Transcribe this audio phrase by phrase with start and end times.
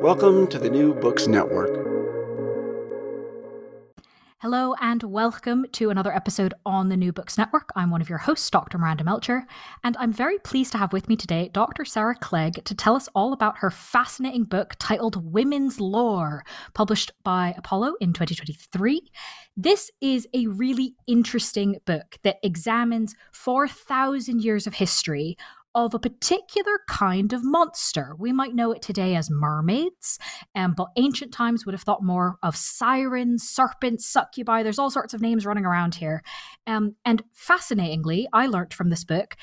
[0.00, 1.88] Welcome to the New Books Network.
[4.40, 7.70] Hello and welcome to another episode on the New Books Network.
[7.74, 8.78] I'm one of your hosts, Dr.
[8.78, 9.44] Miranda Melcher,
[9.82, 11.84] and I'm very pleased to have with me today Dr.
[11.84, 17.52] Sarah Clegg to tell us all about her fascinating book titled Women's Lore, published by
[17.58, 19.10] Apollo in 2023.
[19.56, 25.36] This is a really interesting book that examines 4,000 years of history
[25.84, 28.14] of a particular kind of monster.
[28.18, 30.18] We might know it today as mermaids,
[30.54, 34.62] um, but ancient times would have thought more of sirens, serpents, succubi.
[34.62, 36.22] There's all sorts of names running around here.
[36.66, 39.36] Um, and fascinatingly, I learnt from this book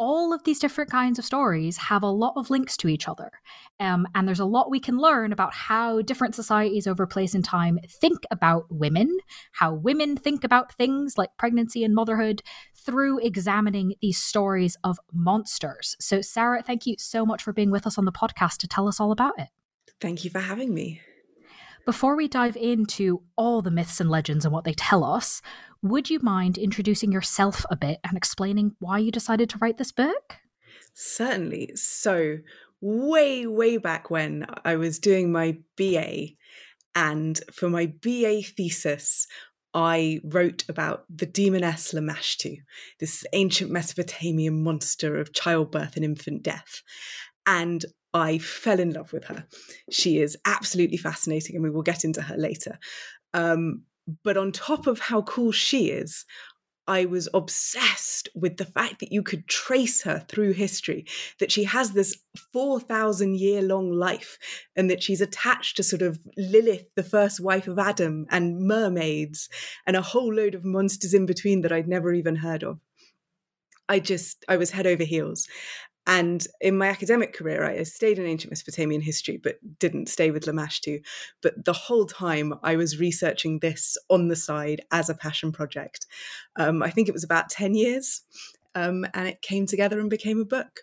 [0.00, 3.30] all of these different kinds of stories have a lot of links to each other.
[3.78, 7.44] Um, and there's a lot we can learn about how different societies over place and
[7.44, 9.18] time think about women,
[9.52, 12.42] how women think about things like pregnancy and motherhood
[12.74, 15.96] through examining these stories of monsters.
[16.00, 18.88] So, Sarah, thank you so much for being with us on the podcast to tell
[18.88, 19.48] us all about it.
[20.00, 21.02] Thank you for having me.
[21.90, 25.42] Before we dive into all the myths and legends and what they tell us,
[25.82, 29.90] would you mind introducing yourself a bit and explaining why you decided to write this
[29.90, 30.36] book?
[30.94, 31.72] Certainly.
[31.74, 32.36] So,
[32.80, 36.28] way, way back when I was doing my BA,
[36.94, 39.26] and for my BA thesis,
[39.74, 42.58] I wrote about the demoness Lamashtu,
[43.00, 46.84] this ancient Mesopotamian monster of childbirth and infant death.
[47.48, 49.46] And I fell in love with her.
[49.90, 52.78] She is absolutely fascinating, and we will get into her later.
[53.34, 53.82] Um,
[54.24, 56.24] but on top of how cool she is,
[56.90, 61.06] I was obsessed with the fact that you could trace her through history,
[61.38, 62.18] that she has this
[62.52, 64.38] 4,000 year long life,
[64.74, 69.48] and that she's attached to sort of Lilith, the first wife of Adam, and mermaids,
[69.86, 72.80] and a whole load of monsters in between that I'd never even heard of.
[73.88, 75.46] I just, I was head over heels.
[76.06, 80.46] And in my academic career, I stayed in ancient Mesopotamian history, but didn't stay with
[80.46, 81.04] Lamashtu.
[81.42, 86.06] But the whole time I was researching this on the side as a passion project.
[86.56, 88.22] Um, I think it was about 10 years,
[88.74, 90.80] um, and it came together and became a book.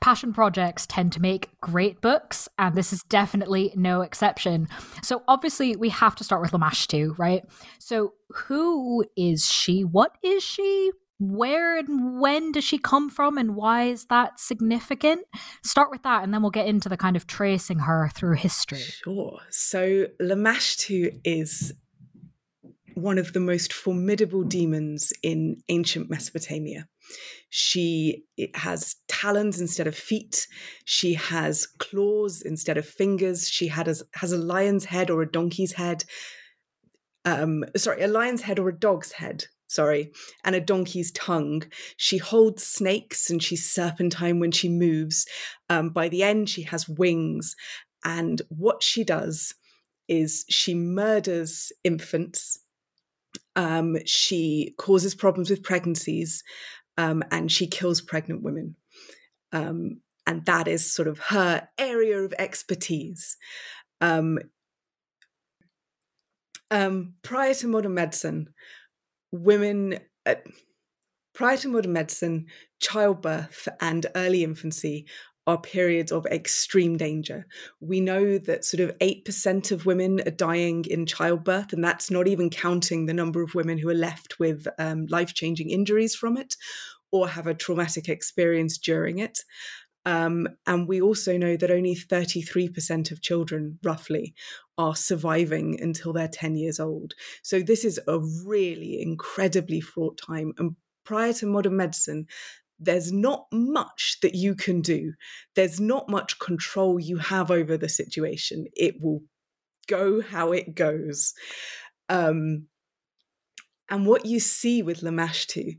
[0.00, 4.68] Passion projects tend to make great books, and this is definitely no exception.
[5.02, 7.44] So, obviously, we have to start with Lamashtu, right?
[7.78, 9.84] So, who is she?
[9.84, 10.92] What is she?
[11.18, 15.22] Where and when does she come from and why is that significant?
[15.62, 18.78] Start with that and then we'll get into the kind of tracing her through history.
[18.78, 19.38] Sure.
[19.50, 21.72] So Lamashtu is
[22.94, 26.88] one of the most formidable demons in ancient Mesopotamia.
[27.50, 28.24] She
[28.54, 30.46] has talons instead of feet.
[30.84, 33.48] She has claws instead of fingers.
[33.48, 36.04] She had a, has a lion's head or a donkey's head.
[37.24, 40.12] Um, sorry, a lion's head or a dog's head sorry,
[40.44, 41.62] and a donkey's tongue.
[41.96, 45.26] She holds snakes and she's serpentine when she moves.
[45.68, 47.54] Um, by the end, she has wings.
[48.04, 49.54] And what she does
[50.08, 52.60] is she murders infants.
[53.56, 56.44] Um, she causes problems with pregnancies
[56.96, 58.76] um, and she kills pregnant women.
[59.52, 63.36] Um, and that is sort of her area of expertise.
[64.00, 64.38] Um,
[66.70, 68.48] um, prior to modern medicine,
[69.32, 70.34] women uh,
[71.34, 72.46] prior to modern medicine,
[72.80, 75.06] childbirth and early infancy
[75.46, 77.46] are periods of extreme danger.
[77.80, 82.26] We know that sort of 8% of women are dying in childbirth, and that's not
[82.26, 86.36] even counting the number of women who are left with um, life changing injuries from
[86.36, 86.56] it
[87.12, 89.38] or have a traumatic experience during it.
[90.04, 94.34] Um, and we also know that only 33% of children, roughly,
[94.78, 97.14] are surviving until they're 10 years old.
[97.42, 100.52] So this is a really incredibly fraught time.
[100.58, 102.26] And prior to modern medicine,
[102.78, 105.14] there's not much that you can do.
[105.54, 108.66] There's not much control you have over the situation.
[108.74, 109.22] It will
[109.88, 111.32] go how it goes.
[112.08, 112.66] Um,
[113.88, 115.78] and what you see with Lamashtu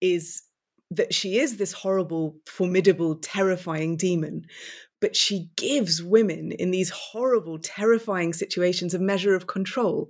[0.00, 0.42] is
[0.90, 4.44] that she is this horrible, formidable, terrifying demon,
[5.02, 10.08] but she gives women in these horrible, terrifying situations a measure of control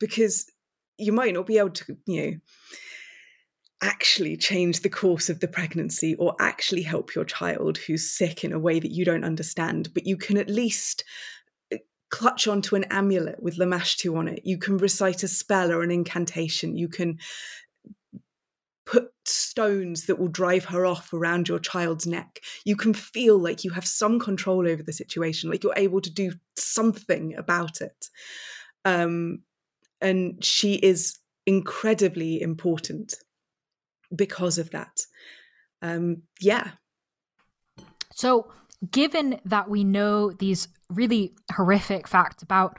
[0.00, 0.50] because
[0.98, 2.36] you might not be able to, you know,
[3.80, 8.52] actually change the course of the pregnancy or actually help your child who's sick in
[8.52, 11.04] a way that you don't understand, but you can at least
[11.72, 11.76] uh,
[12.10, 14.40] clutch onto an amulet with Lamashtu on it.
[14.44, 16.76] You can recite a spell or an incantation.
[16.76, 17.18] You can
[18.84, 22.40] put stones that will drive her off around your child's neck.
[22.64, 26.10] You can feel like you have some control over the situation, like you're able to
[26.10, 28.08] do something about it.
[28.84, 29.42] Um,
[30.00, 33.14] and she is incredibly important
[34.14, 35.00] because of that.
[35.80, 36.72] Um, yeah.
[38.14, 38.52] So,
[38.90, 42.78] given that we know these really horrific facts about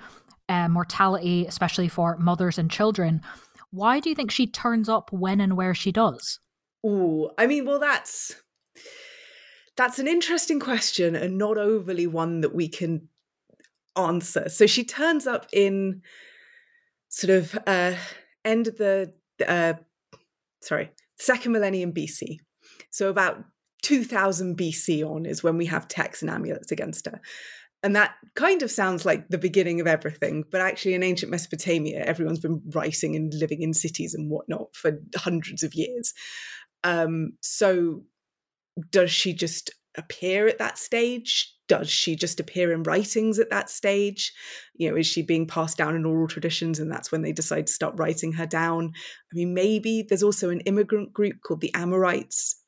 [0.49, 3.21] uh, mortality, especially for mothers and children,
[3.73, 6.39] why do you think she turns up when and where she does?
[6.85, 8.35] Oh, I mean, well, that's
[9.75, 13.09] that's an interesting question and not overly one that we can
[13.97, 14.47] answer.
[14.49, 16.03] So she turns up in
[17.09, 17.95] sort of uh,
[18.45, 19.11] end of the
[19.47, 19.73] uh,
[20.61, 22.37] sorry second millennium BC.
[22.91, 23.43] So about
[23.81, 27.19] 2000 BC on is when we have texts and amulets against her.
[27.83, 32.03] And that kind of sounds like the beginning of everything, but actually, in ancient Mesopotamia,
[32.05, 36.13] everyone's been writing and living in cities and whatnot for hundreds of years.
[36.85, 38.03] Um, so,
[38.89, 41.53] does she just appear at that stage?
[41.67, 44.33] Does she just appear in writings at that stage?
[44.75, 47.67] You know, is she being passed down in oral traditions and that's when they decide
[47.67, 48.93] to start writing her down?
[48.95, 52.62] I mean, maybe there's also an immigrant group called the Amorites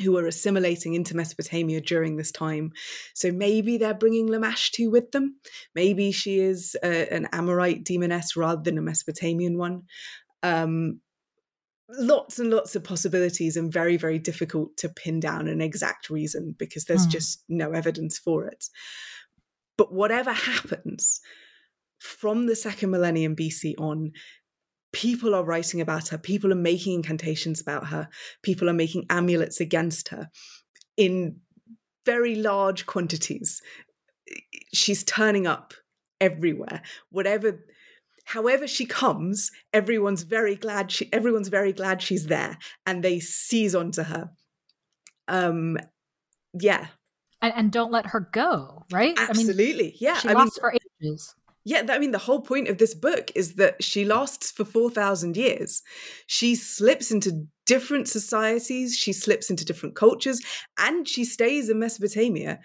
[0.00, 2.72] who are assimilating into Mesopotamia during this time.
[3.14, 5.38] So maybe they're bringing Lamashtu with them.
[5.74, 9.82] Maybe she is a, an Amorite demoness rather than a Mesopotamian one.
[10.42, 11.00] Um,
[11.90, 16.54] lots and lots of possibilities and very, very difficult to pin down an exact reason
[16.58, 17.10] because there's mm.
[17.10, 18.66] just no evidence for it.
[19.76, 21.20] But whatever happens
[21.98, 24.12] from the second millennium BC on,
[24.98, 28.08] people are writing about her, people are making incantations about her,
[28.42, 30.28] people are making amulets against her
[30.96, 31.36] in
[32.04, 33.62] very large quantities.
[34.74, 35.72] She's turning up
[36.20, 36.82] everywhere.
[37.10, 37.64] Whatever
[38.24, 43.76] however she comes, everyone's very glad she everyone's very glad she's there and they seize
[43.76, 44.30] onto her.
[45.28, 45.78] Um
[46.60, 46.88] yeah.
[47.40, 49.14] And, and don't let her go, right?
[49.16, 49.74] Absolutely.
[49.74, 50.18] I mean, yeah.
[50.18, 50.74] She I lasts mean, for
[51.04, 51.36] ages.
[51.68, 55.36] Yeah, I mean, the whole point of this book is that she lasts for 4,000
[55.36, 55.82] years.
[56.26, 60.40] She slips into different societies, she slips into different cultures,
[60.78, 62.60] and she stays in Mesopotamia.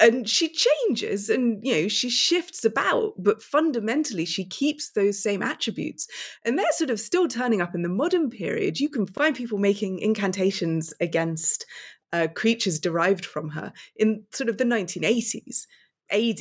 [0.00, 5.42] And she changes and, you know, she shifts about, but fundamentally, she keeps those same
[5.42, 6.08] attributes.
[6.46, 8.80] And they're sort of still turning up in the modern period.
[8.80, 11.66] You can find people making incantations against
[12.10, 15.66] uh, creatures derived from her in sort of the 1980s,
[16.10, 16.40] AD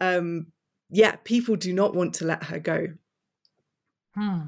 [0.00, 0.48] um,
[0.90, 2.88] yeah, people do not want to let her go.
[4.14, 4.40] Hmm.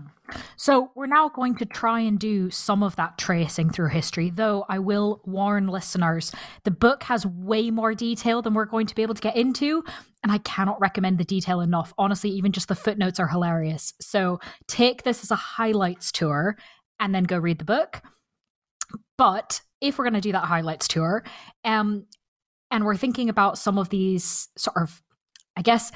[0.57, 4.65] So we're now going to try and do some of that tracing through history, though
[4.69, 6.33] I will warn listeners
[6.65, 9.85] the book has way more detail than we're going to be able to get into,
[10.23, 11.93] and I cannot recommend the detail enough.
[11.99, 13.93] Honestly, even just the footnotes are hilarious.
[14.01, 16.57] So take this as a highlights tour
[16.99, 18.03] and then go read the book.
[19.17, 21.25] But if we're going to do that highlights tour,
[21.65, 22.07] um,
[22.71, 25.03] and we're thinking about some of these sort of
[25.59, 25.91] I guess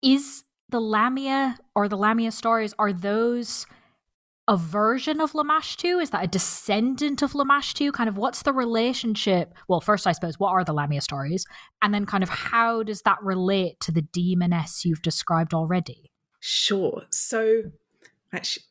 [0.00, 3.66] is the Lamia or the Lamia stories are those
[4.46, 6.00] a version of Lamashtu?
[6.00, 7.92] Is that a descendant of Lamashtu?
[7.92, 9.54] Kind of what's the relationship?
[9.68, 11.46] Well, first, I suppose, what are the Lamia stories?
[11.82, 16.12] And then, kind of, how does that relate to the demoness you've described already?
[16.40, 17.02] Sure.
[17.10, 17.62] So,
[18.32, 18.64] actually,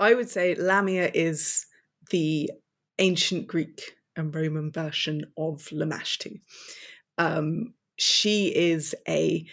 [0.00, 1.64] I would say Lamia is
[2.10, 2.50] the
[2.98, 6.40] ancient Greek and Roman version of Lamashtu.
[7.18, 9.44] Um, she is a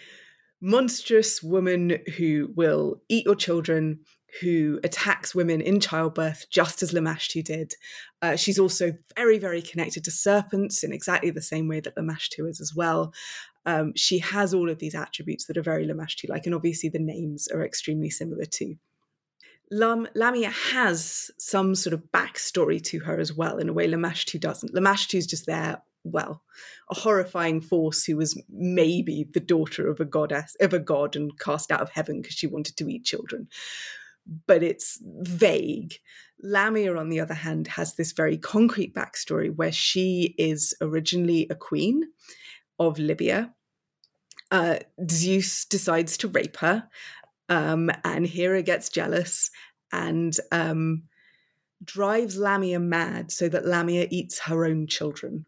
[0.60, 4.00] monstrous woman who will eat your children,
[4.40, 7.74] who attacks women in childbirth, just as Lamashtu did.
[8.22, 12.48] Uh, she's also very, very connected to serpents in exactly the same way that Lamashtu
[12.48, 13.12] is as well.
[13.66, 16.98] Um, she has all of these attributes that are very Lamashtu like, and obviously the
[16.98, 18.76] names are extremely similar too.
[19.70, 24.38] Lam- Lamia has some sort of backstory to her as well, in a way Lamashtu
[24.38, 24.74] doesn't.
[24.74, 25.82] Lamashtu's just there,
[26.12, 26.42] well,
[26.90, 31.38] a horrifying force who was maybe the daughter of a goddess, of a god, and
[31.38, 33.48] cast out of heaven because she wanted to eat children.
[34.46, 35.94] But it's vague.
[36.42, 41.54] Lamia, on the other hand, has this very concrete backstory where she is originally a
[41.54, 42.04] queen
[42.78, 43.54] of Libya.
[44.50, 44.78] Uh,
[45.10, 46.88] Zeus decides to rape her
[47.48, 49.50] um, and Hera gets jealous
[49.92, 51.04] and um,
[51.84, 55.46] drives Lamia mad so that Lamia eats her own children.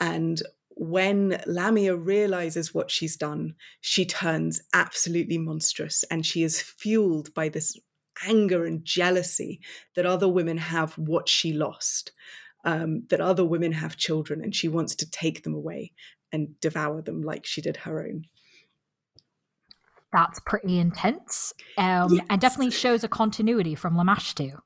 [0.00, 7.32] And when Lamia realizes what she's done, she turns absolutely monstrous and she is fueled
[7.34, 7.78] by this
[8.26, 9.60] anger and jealousy
[9.94, 12.12] that other women have what she lost,
[12.64, 15.92] um, that other women have children and she wants to take them away
[16.32, 18.26] and devour them like she did her own
[20.16, 22.26] that's pretty intense um, yes.
[22.30, 24.58] and definitely shows a continuity from Lamashtu.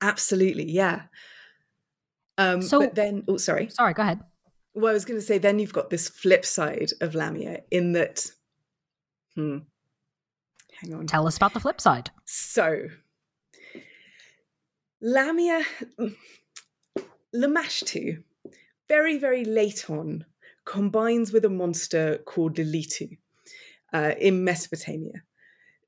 [0.00, 1.02] Absolutely, yeah.
[2.38, 4.20] Um, so but then, oh, sorry, sorry, go ahead.
[4.74, 7.92] Well, I was going to say, then you've got this flip side of Lamia in
[7.92, 8.30] that.
[9.34, 9.58] Hmm.
[10.80, 11.06] Hang on.
[11.06, 12.10] Tell us about the flip side.
[12.24, 12.88] So,
[15.00, 15.64] Lamia,
[17.34, 18.22] Lamashtu,
[18.88, 20.24] very, very late on,
[20.64, 23.18] combines with a monster called Lilitu
[23.92, 25.22] uh, in Mesopotamia.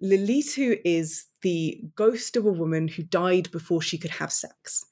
[0.02, 4.84] Lilitu is the ghost of a woman who died before she could have sex,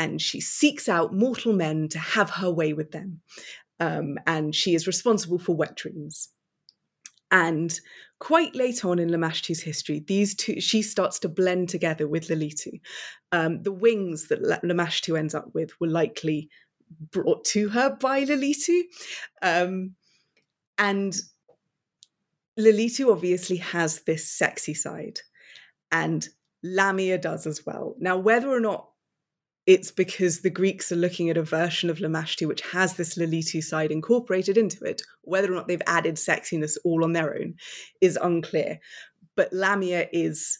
[0.00, 3.20] and she seeks out mortal men to have her way with them.
[3.78, 6.30] Um, and she is responsible for wet dreams.
[7.30, 7.78] And
[8.18, 12.80] quite late on in Lamashtu's history, these two she starts to blend together with Lilitu.
[13.30, 16.48] Um, the wings that Lamashtu ends up with were likely
[17.12, 18.80] brought to her by Lilitu.
[19.42, 19.96] Um,
[20.78, 21.14] and
[22.58, 25.20] Lilitu obviously has this sexy side,
[25.92, 26.26] and
[26.64, 27.96] Lamia does as well.
[27.98, 28.89] Now, whether or not
[29.70, 33.62] it's because the Greeks are looking at a version of Lamashtu which has this Lilitu
[33.62, 37.54] side incorporated into it, whether or not they've added sexiness all on their own
[38.00, 38.80] is unclear.
[39.36, 40.58] But Lamia is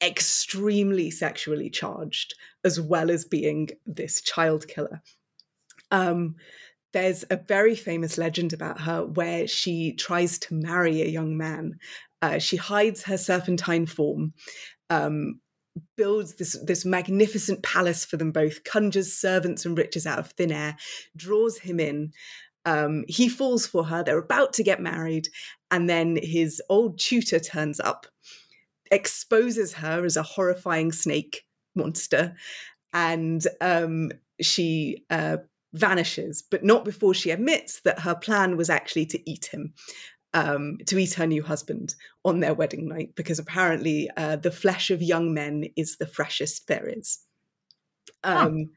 [0.00, 5.02] extremely sexually charged, as well as being this child killer.
[5.90, 6.36] Um,
[6.92, 11.80] there's a very famous legend about her where she tries to marry a young man.
[12.22, 14.34] Uh, she hides her serpentine form,
[14.88, 15.40] um,
[15.96, 20.52] builds this this magnificent palace for them both, conjures servants and riches out of thin
[20.52, 20.76] air,
[21.16, 22.12] draws him in.
[22.64, 24.04] Um, he falls for her.
[24.04, 25.28] They're about to get married,
[25.70, 28.06] and then his old tutor turns up,
[28.90, 32.34] exposes her as a horrifying snake monster,
[32.92, 35.38] and um, she uh,
[35.72, 39.72] vanishes, but not before she admits that her plan was actually to eat him.
[40.34, 44.90] Um, to eat her new husband on their wedding night, because apparently uh, the flesh
[44.90, 47.18] of young men is the freshest there is.
[48.24, 48.70] Um,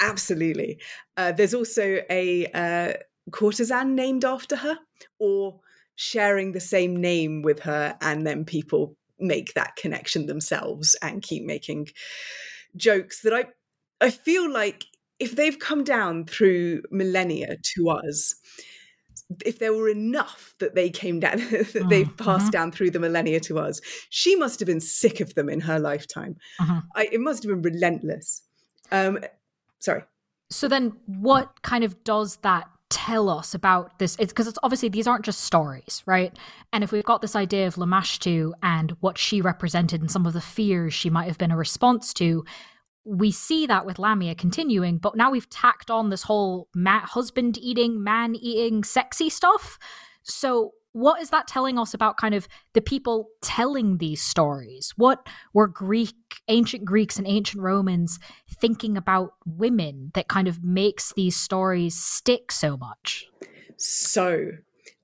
[0.00, 0.80] Absolutely.
[1.16, 2.92] Uh, there's also a uh,
[3.30, 4.78] courtesan named after her,
[5.18, 5.60] or
[5.94, 11.44] sharing the same name with her, and then people make that connection themselves and keep
[11.44, 11.88] making
[12.76, 13.46] jokes that I
[14.00, 14.84] I feel like
[15.18, 18.34] if they've come down through millennia to us,
[19.44, 22.50] if there were enough that they came down that mm, they've passed mm-hmm.
[22.50, 25.78] down through the millennia to us she must have been sick of them in her
[25.78, 26.36] lifetime.
[26.60, 26.78] Mm-hmm.
[26.94, 28.42] I, it must have been relentless.
[28.92, 29.18] Um
[29.80, 30.04] sorry.
[30.50, 34.16] So then what kind of does that tell us about this?
[34.20, 36.36] It's because it's obviously these aren't just stories right?
[36.72, 40.34] And if we've got this idea of lamashtu and what she represented and some of
[40.34, 42.44] the fears she might have been a response to
[43.06, 47.56] we see that with Lamia continuing, but now we've tacked on this whole ma- husband
[47.58, 49.78] eating, man eating, sexy stuff.
[50.24, 54.92] So, what is that telling us about kind of the people telling these stories?
[54.96, 56.14] What were Greek,
[56.48, 58.18] ancient Greeks, and ancient Romans
[58.60, 63.26] thinking about women that kind of makes these stories stick so much?
[63.76, 64.52] So,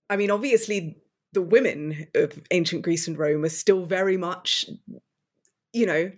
[0.09, 0.97] I mean, obviously,
[1.32, 4.64] the women of ancient Greece and Rome are still very much,
[5.73, 6.11] you know,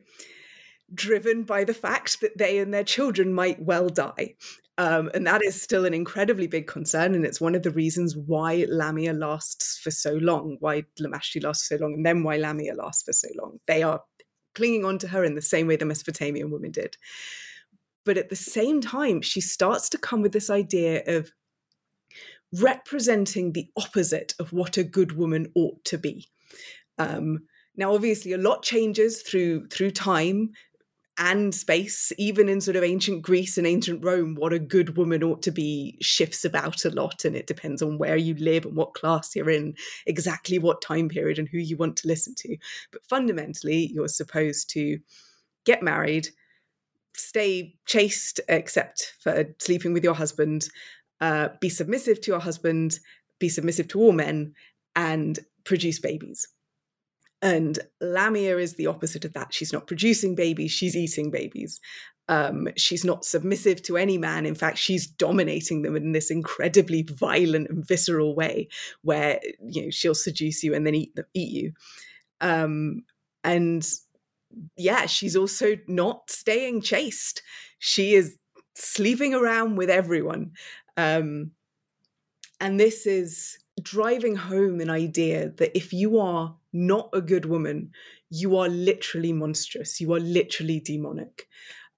[0.95, 4.35] driven by the fact that they and their children might well die.
[4.77, 7.15] Um, and that is still an incredibly big concern.
[7.15, 11.69] And it's one of the reasons why Lamia lasts for so long, why Lamashtu lasts
[11.69, 13.61] so long, and then why Lamia lasts for so long.
[13.67, 14.03] They are
[14.55, 16.97] clinging on to her in the same way the Mesopotamian women did.
[18.05, 21.31] But at the same time, she starts to come with this idea of
[22.61, 26.29] representing the opposite of what a good woman ought to be.
[26.99, 27.41] Um,
[27.77, 30.51] now obviously a lot changes through through time
[31.17, 35.23] and space, even in sort of ancient Greece and ancient Rome, what a good woman
[35.23, 37.25] ought to be shifts about a lot.
[37.25, 39.75] And it depends on where you live and what class you're in,
[40.07, 42.57] exactly what time period and who you want to listen to.
[42.91, 44.99] But fundamentally, you're supposed to
[45.65, 46.29] get married,
[47.15, 50.69] stay chaste, except for sleeping with your husband,
[51.21, 52.99] uh, be submissive to your husband,
[53.39, 54.53] be submissive to all men,
[54.97, 56.49] and produce babies.
[57.45, 59.53] And Lamia is the opposite of that.
[59.53, 61.79] She's not producing babies, she's eating babies.
[62.27, 64.47] Um, she's not submissive to any man.
[64.47, 68.69] In fact, she's dominating them in this incredibly violent and visceral way,
[69.03, 71.73] where you know she'll seduce you and then eat eat you.
[72.41, 73.03] Um,
[73.45, 73.87] and
[74.79, 77.43] yeah, she's also not staying chaste.
[77.79, 78.39] She is
[78.75, 80.53] sleeping around with everyone,
[80.97, 81.51] um,
[82.59, 87.93] and this is driving home an idea that if you are not a good woman,
[88.29, 90.01] you are literally monstrous.
[90.01, 91.47] You are literally demonic.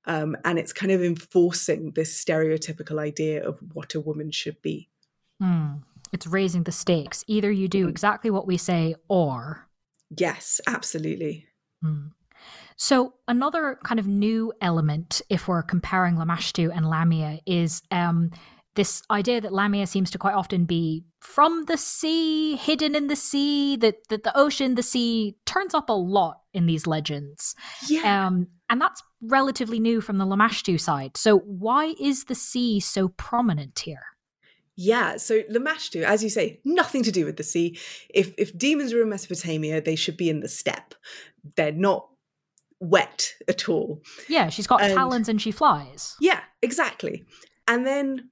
[0.04, 4.88] Um, and it's kind of enforcing this stereotypical idea of what a woman should be.
[5.42, 5.82] Mm.
[6.12, 7.24] It's raising the stakes.
[7.26, 7.90] Either you do mm.
[7.90, 9.66] exactly what we say, or.
[10.16, 11.46] Yes, absolutely.
[11.84, 12.12] Mm.
[12.76, 18.30] So, another kind of new element, if we're comparing Lamashtu and Lamia, is um,
[18.76, 23.16] this idea that Lamia seems to quite often be from the sea, hidden in the
[23.16, 27.54] sea, that, that the ocean, the sea turns up a lot in these legends.
[27.88, 28.26] Yeah.
[28.26, 31.16] Um, and that's relatively new from the Lamashtu side.
[31.16, 34.04] So why is the sea so prominent here?
[34.76, 37.78] Yeah, so Lamashtu, as you say, nothing to do with the sea.
[38.10, 40.94] If if demons are in Mesopotamia, they should be in the steppe.
[41.56, 42.06] They're not
[42.78, 44.02] wet at all.
[44.28, 46.14] Yeah, she's got and, talons and she flies.
[46.20, 47.24] Yeah, exactly.
[47.66, 48.28] And then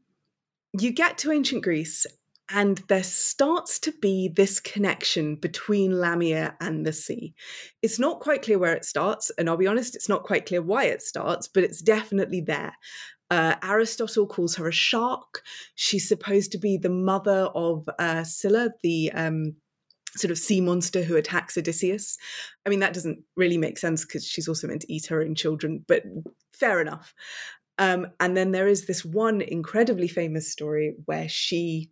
[0.78, 2.06] you get to ancient Greece,
[2.50, 7.34] and there starts to be this connection between Lamia and the sea.
[7.80, 10.60] It's not quite clear where it starts, and I'll be honest, it's not quite clear
[10.60, 12.74] why it starts, but it's definitely there.
[13.30, 15.42] Uh, Aristotle calls her a shark.
[15.74, 19.56] She's supposed to be the mother of uh, Scylla, the um,
[20.16, 22.18] sort of sea monster who attacks Odysseus.
[22.66, 25.34] I mean, that doesn't really make sense because she's also meant to eat her own
[25.34, 26.02] children, but
[26.52, 27.14] fair enough.
[27.78, 31.90] Um, and then there is this one incredibly famous story where she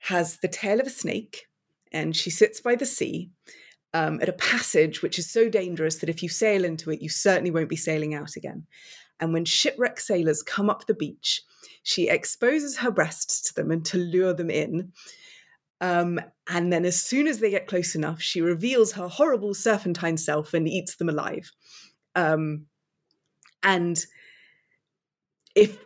[0.00, 1.46] has the tail of a snake
[1.92, 3.30] and she sits by the sea
[3.94, 7.08] um, at a passage which is so dangerous that if you sail into it, you
[7.08, 8.66] certainly won't be sailing out again.
[9.20, 11.42] And when shipwrecked sailors come up the beach,
[11.82, 14.92] she exposes her breasts to them and to lure them in.
[15.80, 20.16] Um, and then, as soon as they get close enough, she reveals her horrible serpentine
[20.16, 21.50] self and eats them alive.
[22.14, 22.66] Um,
[23.62, 24.04] and
[25.58, 25.78] if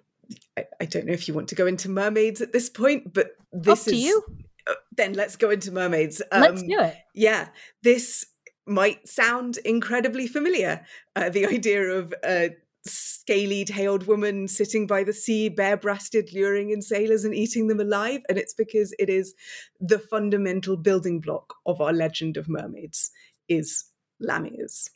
[0.57, 3.31] I, I, don't know if you want to go into mermaids at this point, but
[3.53, 4.25] this Up is you.
[4.67, 6.23] Uh, then let's go into mermaids.
[6.31, 6.97] Um, let's do it.
[7.15, 7.49] Yeah,
[7.83, 8.27] this
[8.67, 10.85] might sound incredibly familiar.
[11.17, 12.51] Uh, the idea of a
[12.85, 17.81] scaly tailed woman sitting by the sea, bare breasted, luring in sailors and eating them
[17.81, 18.21] alive.
[18.29, 19.35] And it's because it is
[19.81, 23.11] the fundamental building block of our legend of mermaids
[23.49, 23.85] is
[24.23, 24.91] lamias.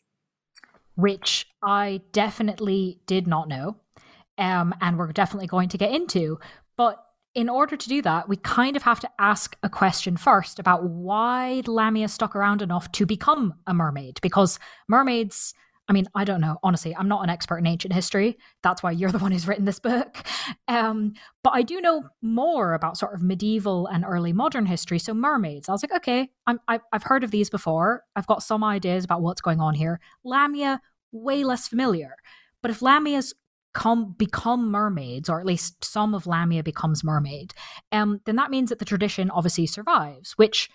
[0.97, 3.77] Which I definitely did not know
[4.39, 6.39] um, and we're definitely going to get into.
[6.77, 7.03] But
[7.35, 10.85] in order to do that, we kind of have to ask a question first about
[10.85, 14.19] why Lamia stuck around enough to become a mermaid.
[14.23, 15.53] Because mermaids,
[15.87, 16.59] I mean, I don't know.
[16.63, 18.39] Honestly, I'm not an expert in ancient history.
[18.63, 20.17] That's why you're the one who's written this book.
[20.69, 24.99] Um, but I do know more about sort of medieval and early modern history.
[24.99, 28.03] So, mermaids, I was like, okay, I'm, I've heard of these before.
[28.17, 30.01] I've got some ideas about what's going on here.
[30.25, 30.81] Lamia,
[31.13, 32.17] way less familiar.
[32.63, 33.33] But if Lamia's
[33.77, 37.53] come become mermaids, or at least some of Lamia becomes mermaid,
[37.93, 40.71] um, then that means that the tradition obviously survives, which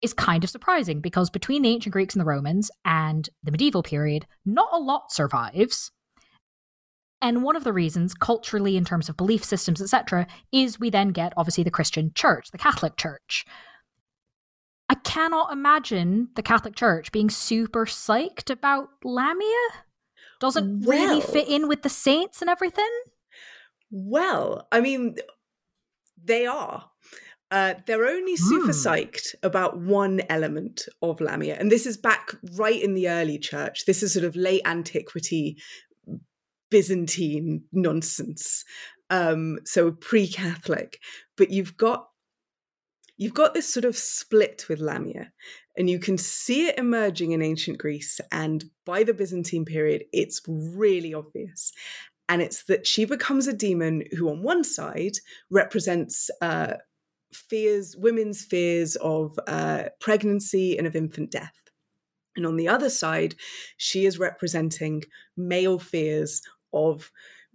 [0.00, 3.82] is kind of surprising because between the ancient Greeks and the Romans and the medieval
[3.82, 5.92] period, not a lot survives.
[7.20, 11.08] And one of the reasons, culturally, in terms of belief systems, etc., is we then
[11.10, 13.44] get obviously the Christian church, the Catholic Church.
[14.88, 19.68] I cannot imagine the Catholic Church being super psyched about Lamia
[20.40, 22.90] doesn't well, really fit in with the saints and everything.
[23.90, 25.16] Well, I mean,
[26.22, 26.90] they are.
[27.50, 28.86] Uh, they're only super mm.
[29.14, 31.56] psyched about one element of Lamia.
[31.58, 33.84] And this is back right in the early church.
[33.86, 35.56] This is sort of late antiquity,
[36.70, 38.64] Byzantine nonsense.
[39.10, 40.98] Um, so pre Catholic.
[41.36, 42.08] But you've got
[43.16, 45.32] you've got this sort of split with Lamia,
[45.76, 48.20] and you can see it emerging in ancient Greece.
[48.32, 51.72] And by the Byzantine period, it's really obvious.
[52.28, 55.18] And it's that she becomes a demon who, on one side,
[55.50, 56.74] represents uh,
[57.32, 61.54] fears, women's fears of uh, pregnancy and of infant death.
[62.36, 63.34] And on the other side,
[63.76, 65.04] she is representing
[65.36, 67.10] male fears of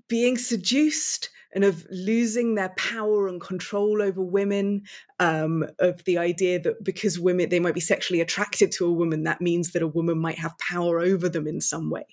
[0.07, 4.83] being seduced and of losing their power and control over women,
[5.19, 9.23] um, of the idea that because women, they might be sexually attracted to a woman,
[9.23, 12.05] that means that a woman might have power over them in some way.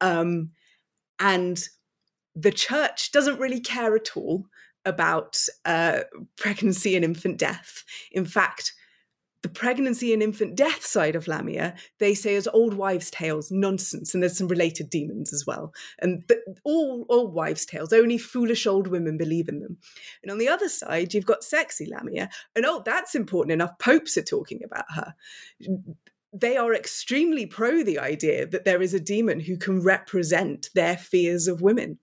[0.00, 0.50] Um,
[1.18, 1.62] and
[2.36, 4.46] the church doesn't really care at all
[4.84, 6.00] about uh,
[6.36, 7.84] pregnancy and infant death.
[8.12, 8.72] In fact,
[9.42, 14.12] the pregnancy and infant death side of Lamia, they say is old wives' tales, nonsense,
[14.12, 15.72] and there's some related demons as well.
[16.00, 19.78] And th- all old wives' tales, only foolish old women believe in them.
[20.22, 23.78] And on the other side, you've got sexy Lamia, and oh, that's important enough.
[23.78, 25.14] Popes are talking about her.
[26.32, 30.96] They are extremely pro the idea that there is a demon who can represent their
[30.96, 31.98] fears of women.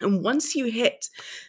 [0.00, 1.06] And once you hit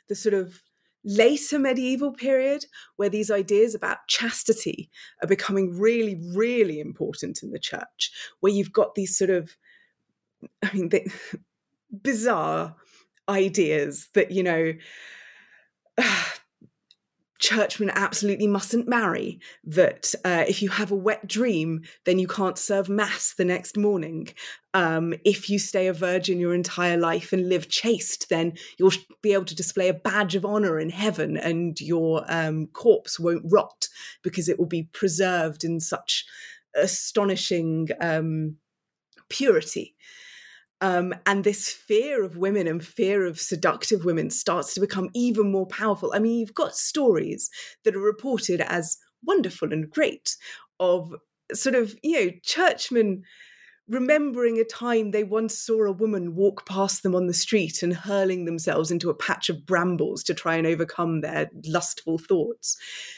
[0.09, 0.61] the sort of
[1.03, 4.89] later medieval period where these ideas about chastity
[5.21, 9.57] are becoming really really important in the church where you've got these sort of
[10.63, 11.05] i mean they,
[12.03, 12.75] bizarre
[13.29, 14.73] ideas that you know
[15.99, 16.33] ah,
[17.43, 22.57] churchmen absolutely mustn't marry, that uh, if you have a wet dream, then you can't
[22.57, 24.29] serve mass the next morning.
[24.73, 29.33] Um, if you stay a virgin your entire life and live chaste, then you'll be
[29.33, 33.89] able to display a badge of honor in heaven and your um, corpse won't rot
[34.23, 36.25] because it will be preserved in such
[36.75, 38.55] astonishing um,
[39.27, 39.95] purity.
[40.83, 45.49] Um, and this fear of women and fear of seductive women starts to become even
[45.49, 46.11] more powerful.
[46.13, 47.49] I mean, you've got stories
[47.85, 50.35] that are reported as wonderful and great
[50.81, 51.15] of
[51.53, 53.23] sort of, you know, churchmen
[53.89, 57.93] remembering a time they once saw a woman walk past them on the street and
[57.93, 62.77] hurling themselves into a patch of brambles to try and overcome their lustful thoughts.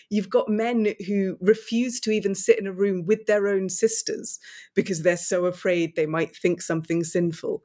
[0.10, 4.40] You've got men who refuse to even sit in a room with their own sisters
[4.74, 7.62] because they're so afraid they might think something sinful.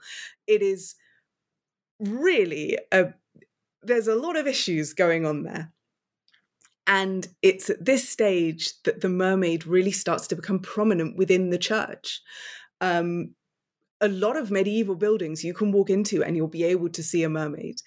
[0.46, 0.94] It is
[1.98, 3.08] really a
[3.82, 5.72] there's a lot of issues going on there.
[6.86, 11.58] And it's at this stage that the mermaid really starts to become prominent within the
[11.58, 12.20] church
[12.80, 13.34] um,
[14.00, 17.22] a lot of medieval buildings you can walk into and you'll be able to see
[17.22, 17.82] a mermaid.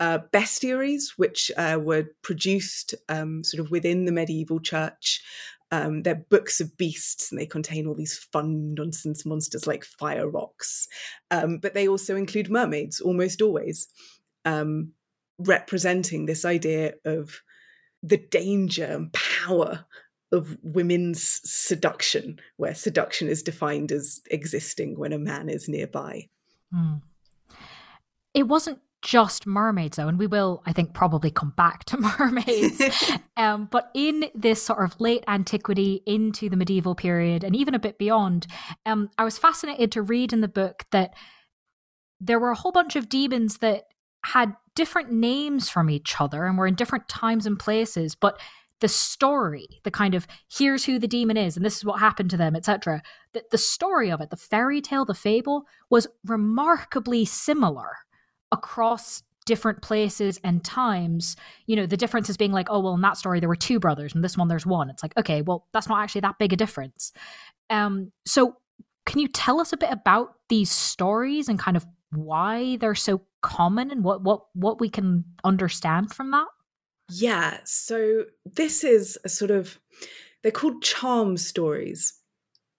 [0.00, 5.22] Uh, bestiaries, which uh, were produced um, sort of within the medieval church.
[5.70, 10.28] Um, they're books of beasts and they contain all these fun nonsense monsters like fire
[10.28, 10.88] rocks.
[11.30, 13.88] Um, but they also include mermaids almost always,
[14.44, 14.92] um,
[15.38, 17.42] representing this idea of
[18.02, 19.84] the danger and power
[20.32, 26.28] of women's seduction, where seduction is defined as existing when a man is nearby.
[26.74, 27.02] Mm.
[28.34, 32.82] It wasn't just mermaids though and we will i think probably come back to mermaids
[33.36, 37.78] um, but in this sort of late antiquity into the medieval period and even a
[37.78, 38.46] bit beyond
[38.86, 41.14] um, i was fascinated to read in the book that
[42.20, 43.84] there were a whole bunch of demons that
[44.26, 48.40] had different names from each other and were in different times and places but
[48.80, 52.30] the story, the kind of here's who the demon is and this is what happened
[52.30, 53.02] to them, etc.
[53.32, 57.90] The, the story of it, the fairy tale, the fable, was remarkably similar
[58.52, 61.34] across different places and times.
[61.66, 63.80] You know, the difference is being like, oh, well, in that story there were two
[63.80, 64.90] brothers, and this one there's one.
[64.90, 67.12] It's like, okay, well, that's not actually that big a difference.
[67.70, 68.56] Um, so
[69.06, 73.22] can you tell us a bit about these stories and kind of why they're so
[73.40, 76.46] common and what what what we can understand from that?
[77.10, 77.58] Yeah.
[77.64, 79.78] So this is a sort of,
[80.42, 82.14] they're called charm stories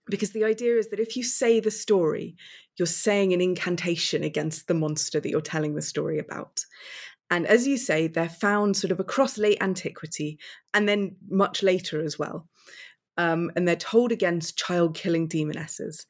[0.09, 2.35] because the idea is that if you say the story,
[2.77, 6.63] you're saying an incantation against the monster that you're telling the story about.
[7.29, 10.39] And as you say, they're found sort of across late antiquity
[10.73, 12.47] and then much later as well.
[13.17, 16.05] Um, and they're told against child killing demonesses.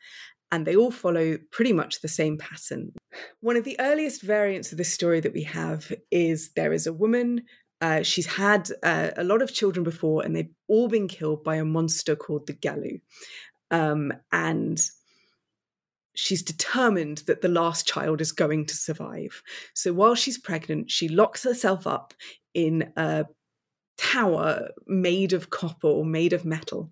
[0.52, 2.94] And they all follow pretty much the same pattern.
[3.42, 6.94] One of the earliest variants of this story that we have is there is a
[6.94, 7.44] woman
[7.82, 11.56] uh, she's had uh, a lot of children before, and they've all been killed by
[11.56, 13.00] a monster called the Galu.
[13.72, 14.82] Um, and
[16.16, 19.42] she's determined that the last child is going to survive.
[19.74, 22.14] So while she's pregnant, she locks herself up
[22.54, 23.26] in a
[23.98, 26.92] tower made of copper or made of metal,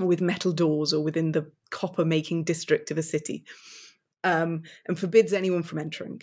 [0.00, 3.44] or with metal doors, or within the copper making district of a city,
[4.24, 6.22] um, and forbids anyone from entering.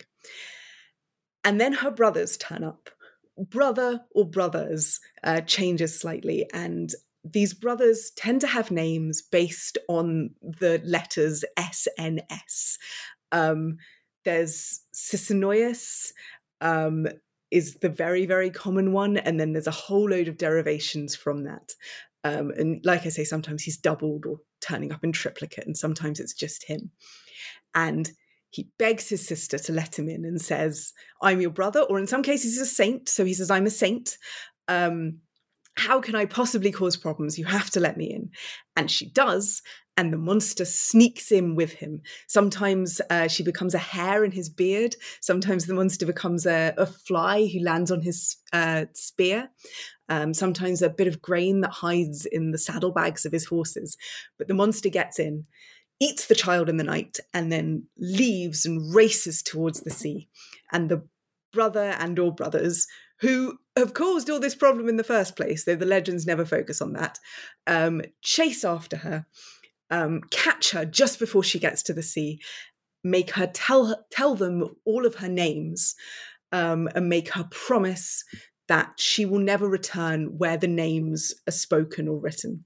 [1.44, 2.90] And then her brothers turn up
[3.38, 6.92] brother or brothers uh, changes slightly, and
[7.24, 12.76] these brothers tend to have names based on the letters SNS.
[13.32, 13.78] Um,
[14.24, 16.12] there's Sisinnios.
[16.60, 17.06] Um,
[17.54, 19.16] is the very, very common one.
[19.16, 21.72] And then there's a whole load of derivations from that.
[22.24, 26.18] Um, and like I say, sometimes he's doubled or turning up in triplicate, and sometimes
[26.18, 26.90] it's just him.
[27.74, 28.10] And
[28.54, 32.06] he begs his sister to let him in and says, I'm your brother, or in
[32.06, 33.08] some cases, he's a saint.
[33.08, 34.16] So he says, I'm a saint.
[34.68, 35.18] Um,
[35.76, 37.36] how can I possibly cause problems?
[37.36, 38.30] You have to let me in.
[38.76, 39.60] And she does.
[39.96, 42.00] And the monster sneaks in with him.
[42.28, 44.94] Sometimes uh, she becomes a hair in his beard.
[45.20, 49.50] Sometimes the monster becomes a, a fly who lands on his uh, spear.
[50.08, 53.96] Um, sometimes a bit of grain that hides in the saddlebags of his horses.
[54.38, 55.46] But the monster gets in,
[56.04, 60.28] eats the child in the night, and then leaves and races towards the sea.
[60.72, 61.02] And the
[61.52, 62.86] brother and or brothers
[63.20, 66.82] who have caused all this problem in the first place, though the legends never focus
[66.82, 67.18] on that,
[67.66, 69.26] um, chase after her,
[69.90, 72.40] um, catch her just before she gets to the sea,
[73.02, 75.94] make her tell tell them all of her names,
[76.52, 78.24] um, and make her promise
[78.68, 82.64] that she will never return where the names are spoken or written.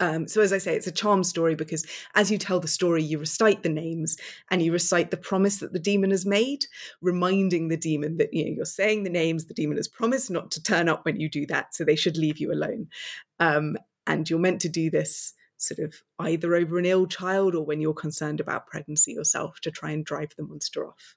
[0.00, 3.02] Um, so, as I say, it's a charm story because as you tell the story,
[3.02, 4.16] you recite the names
[4.50, 6.66] and you recite the promise that the demon has made,
[7.00, 9.46] reminding the demon that you know you're saying the names.
[9.46, 12.16] The demon has promised not to turn up when you do that, so they should
[12.16, 12.88] leave you alone.
[13.38, 13.76] Um,
[14.06, 17.80] and you're meant to do this sort of either over an ill child or when
[17.80, 21.16] you're concerned about pregnancy yourself to try and drive the monster off.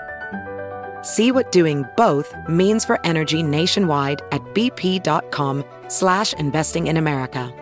[1.01, 7.53] See what doing both means for energy nationwide at bp.com slash investing in America.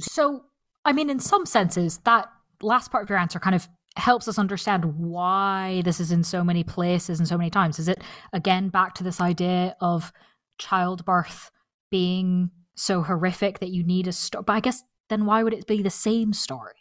[0.00, 0.44] So,
[0.84, 2.28] I mean, in some senses, that
[2.62, 6.44] last part of your answer kind of helps us understand why this is in so
[6.44, 7.78] many places and so many times.
[7.78, 8.02] Is it,
[8.32, 10.12] again, back to this idea of
[10.58, 11.50] childbirth
[11.90, 14.44] being so horrific that you need a story?
[14.46, 16.74] But I guess then why would it be the same story?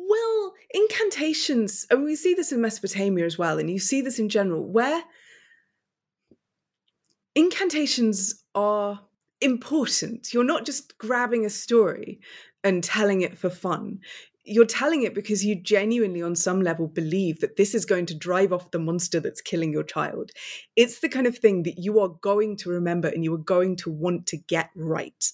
[0.00, 4.28] Well, incantations, and we see this in Mesopotamia as well, and you see this in
[4.28, 5.02] general, where
[7.34, 9.00] incantations are
[9.40, 10.32] important.
[10.32, 12.20] You're not just grabbing a story
[12.62, 13.98] and telling it for fun.
[14.44, 18.14] You're telling it because you genuinely, on some level, believe that this is going to
[18.16, 20.30] drive off the monster that's killing your child.
[20.76, 23.74] It's the kind of thing that you are going to remember and you are going
[23.78, 25.32] to want to get right.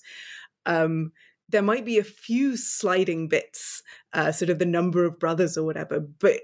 [0.65, 1.13] Um,
[1.49, 5.65] there might be a few sliding bits, uh, sort of the number of brothers or
[5.65, 6.41] whatever, but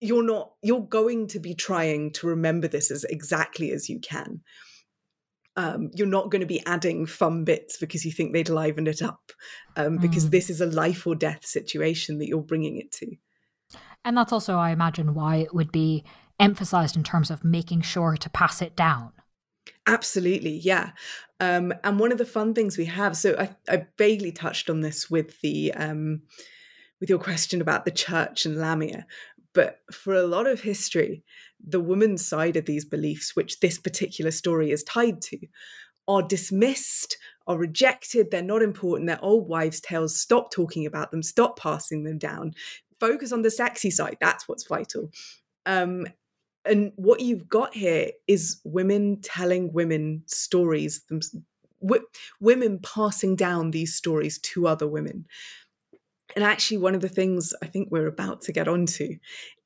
[0.00, 4.40] you're not, you're going to be trying to remember this as exactly as you can.
[5.56, 9.00] Um, you're not going to be adding fun bits because you think they'd liven it
[9.00, 9.32] up,
[9.76, 10.30] um, because mm.
[10.30, 13.16] this is a life or death situation that you're bringing it to.
[14.04, 16.04] And that's also, I imagine, why it would be
[16.38, 19.12] emphasized in terms of making sure to pass it down.
[19.86, 20.92] Absolutely, yeah.
[21.38, 24.80] Um, and one of the fun things we have, so I, I vaguely touched on
[24.80, 26.22] this with the um,
[27.00, 29.06] with your question about the church and Lamia,
[29.52, 31.24] but for a lot of history,
[31.66, 35.38] the woman's side of these beliefs, which this particular story is tied to,
[36.08, 38.30] are dismissed, are rejected.
[38.30, 39.08] They're not important.
[39.08, 40.18] They're old wives' tales.
[40.18, 41.22] Stop talking about them.
[41.22, 42.52] Stop passing them down.
[43.00, 44.16] Focus on the sexy side.
[44.20, 45.10] That's what's vital.
[45.64, 46.06] Um,
[46.68, 51.20] and what you've got here is women telling women stories them,
[51.80, 52.06] w-
[52.40, 55.26] women passing down these stories to other women
[56.34, 59.16] and actually one of the things i think we're about to get onto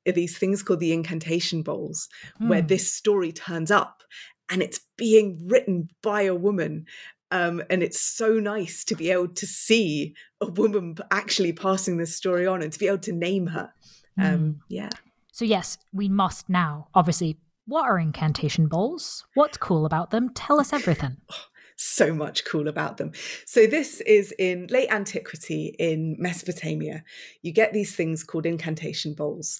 [0.07, 2.09] are these things called the incantation bowls
[2.41, 2.49] mm.
[2.49, 2.67] where hmm.
[2.67, 4.01] this story turns up
[4.49, 6.85] and it's being written by a woman
[7.31, 12.15] Um, and it's so nice to be able to see a woman actually passing this
[12.15, 13.71] story on and to be able to name her.
[14.17, 14.55] Um, mm.
[14.67, 14.89] Yeah.
[15.31, 19.25] So, yes, we must now, obviously, what are incantation bowls?
[19.33, 20.33] What's cool about them?
[20.33, 21.17] Tell us everything.
[21.77, 23.11] so much cool about them.
[23.45, 27.03] So, this is in late antiquity in Mesopotamia.
[27.41, 29.59] You get these things called incantation bowls.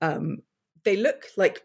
[0.00, 0.38] Um,
[0.84, 1.62] they look like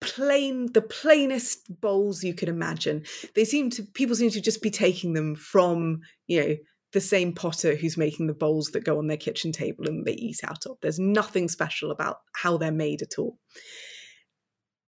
[0.00, 4.70] plain the plainest bowls you could imagine they seem to people seem to just be
[4.70, 6.56] taking them from you know
[6.92, 10.12] the same potter who's making the bowls that go on their kitchen table and they
[10.12, 10.76] eat out of.
[10.82, 13.38] There's nothing special about how they're made at all.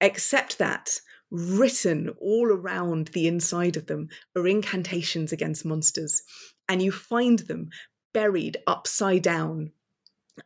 [0.01, 0.91] Except that
[1.31, 6.23] written all around the inside of them are incantations against monsters
[6.69, 7.69] and you find them
[8.13, 9.73] buried upside down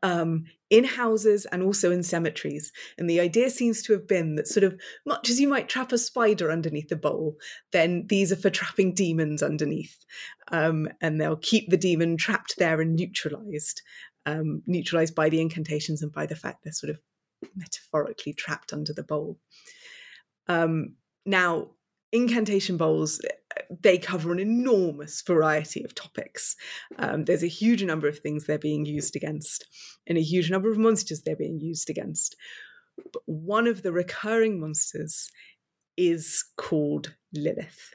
[0.03, 2.73] um, in houses and also in cemeteries.
[2.99, 5.93] And the idea seems to have been that, sort of, much as you might trap
[5.93, 7.37] a spider underneath a bowl,
[7.73, 10.05] then these are for trapping demons underneath.
[10.53, 13.83] Um, and they'll keep the demon trapped there and neutralized,
[14.27, 17.01] um, neutralized by the incantations and by the fact they're sort of
[17.57, 19.39] metaphorically trapped under the bowl.
[20.49, 21.69] Um, now,
[22.13, 23.21] incantation bowls
[23.83, 26.57] they cover an enormous variety of topics.
[26.99, 29.67] Um, there's a huge number of things they're being used against,
[30.07, 32.37] and a huge number of monsters they're being used against.
[33.13, 35.31] But one of the recurring monsters
[35.97, 37.95] is called Lilith.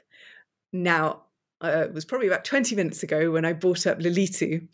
[0.72, 1.22] Now,
[1.62, 4.68] uh, it was probably about 20 minutes ago when I brought up Lilitu,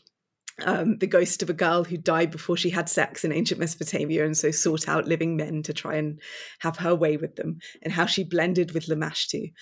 [0.64, 4.24] um, the ghost of a girl who died before she had sex in ancient Mesopotamia
[4.24, 6.20] and so sought out living men to try and
[6.60, 9.52] have her way with them, and how she blended with Lamashtu.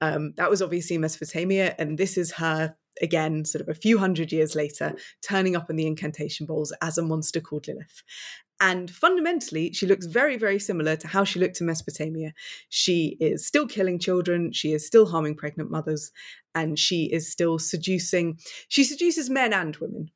[0.00, 4.32] Um, that was obviously Mesopotamia, and this is her again, sort of a few hundred
[4.32, 8.02] years later, turning up in the incantation bowls as a monster called Lilith.
[8.60, 12.32] And fundamentally, she looks very, very similar to how she looked in Mesopotamia.
[12.68, 16.10] She is still killing children, she is still harming pregnant mothers,
[16.54, 18.38] and she is still seducing.
[18.68, 20.10] She seduces men and women.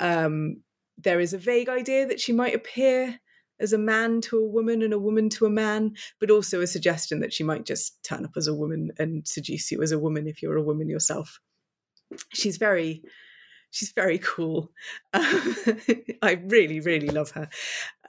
[0.00, 0.62] Um,
[0.98, 3.20] there is a vague idea that she might appear
[3.58, 6.66] as a man to a woman and a woman to a man, but also a
[6.66, 9.98] suggestion that she might just turn up as a woman and seduce you as a
[9.98, 11.40] woman if you're a woman yourself.
[12.32, 13.02] She's very,
[13.70, 14.70] she's very cool.
[15.14, 17.48] I really, really love her.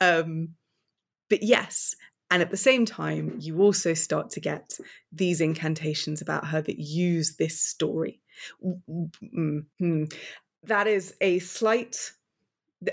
[0.02, 0.50] Um,
[1.30, 1.96] but yes,
[2.30, 4.78] and at the same time, you also start to get
[5.12, 8.22] these incantations about her that use this story.
[8.64, 10.04] Mm-hmm.
[10.64, 11.96] That is a slight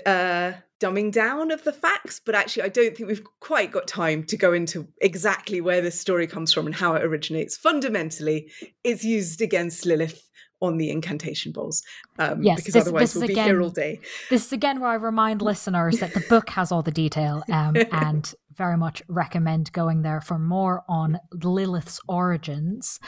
[0.05, 4.23] uh, dumbing down of the facts, but actually, I don't think we've quite got time
[4.25, 7.57] to go into exactly where this story comes from and how it originates.
[7.57, 8.51] Fundamentally,
[8.83, 10.29] it's used against Lilith
[10.61, 11.83] on the incantation bowls.
[12.17, 13.99] Um, yes, because this, otherwise this we'll be here all day.
[14.29, 17.75] This is again where I remind listeners that the book has all the detail um,
[17.91, 22.99] and very much recommend going there for more on Lilith's origins.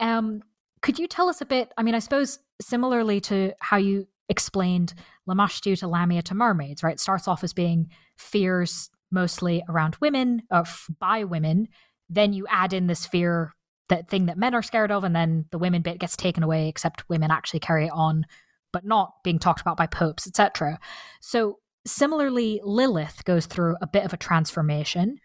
[0.00, 0.42] Um,
[0.82, 1.72] could you tell us a bit?
[1.76, 4.94] I mean, I suppose similarly to how you explained
[5.28, 6.94] Lamashtu to Lamia to mermaids, right?
[6.94, 10.64] It starts off as being fears mostly around women, uh,
[10.98, 11.68] by women.
[12.10, 13.54] Then you add in this fear,
[13.88, 16.68] that thing that men are scared of, and then the women bit gets taken away,
[16.68, 18.26] except women actually carry it on,
[18.72, 20.78] but not being talked about by popes, etc.
[21.20, 25.18] So similarly, Lilith goes through a bit of a transformation.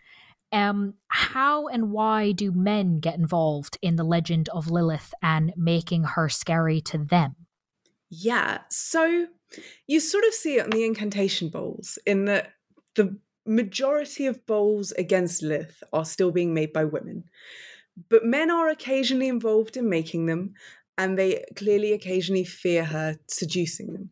[0.53, 6.03] Um, how and why do men get involved in the legend of Lilith and making
[6.03, 7.35] her scary to them?
[8.11, 8.59] Yeah.
[8.69, 9.27] So
[9.87, 12.53] you sort of see it on the incantation bowls in that
[12.95, 17.23] the majority of bowls against Lilith are still being made by women.
[18.09, 20.53] But men are occasionally involved in making them,
[20.97, 24.11] and they clearly occasionally fear her seducing them.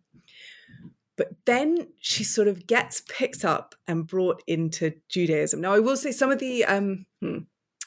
[1.21, 5.61] But then she sort of gets picked up and brought into Judaism.
[5.61, 7.37] Now, I will say some of the um, hmm,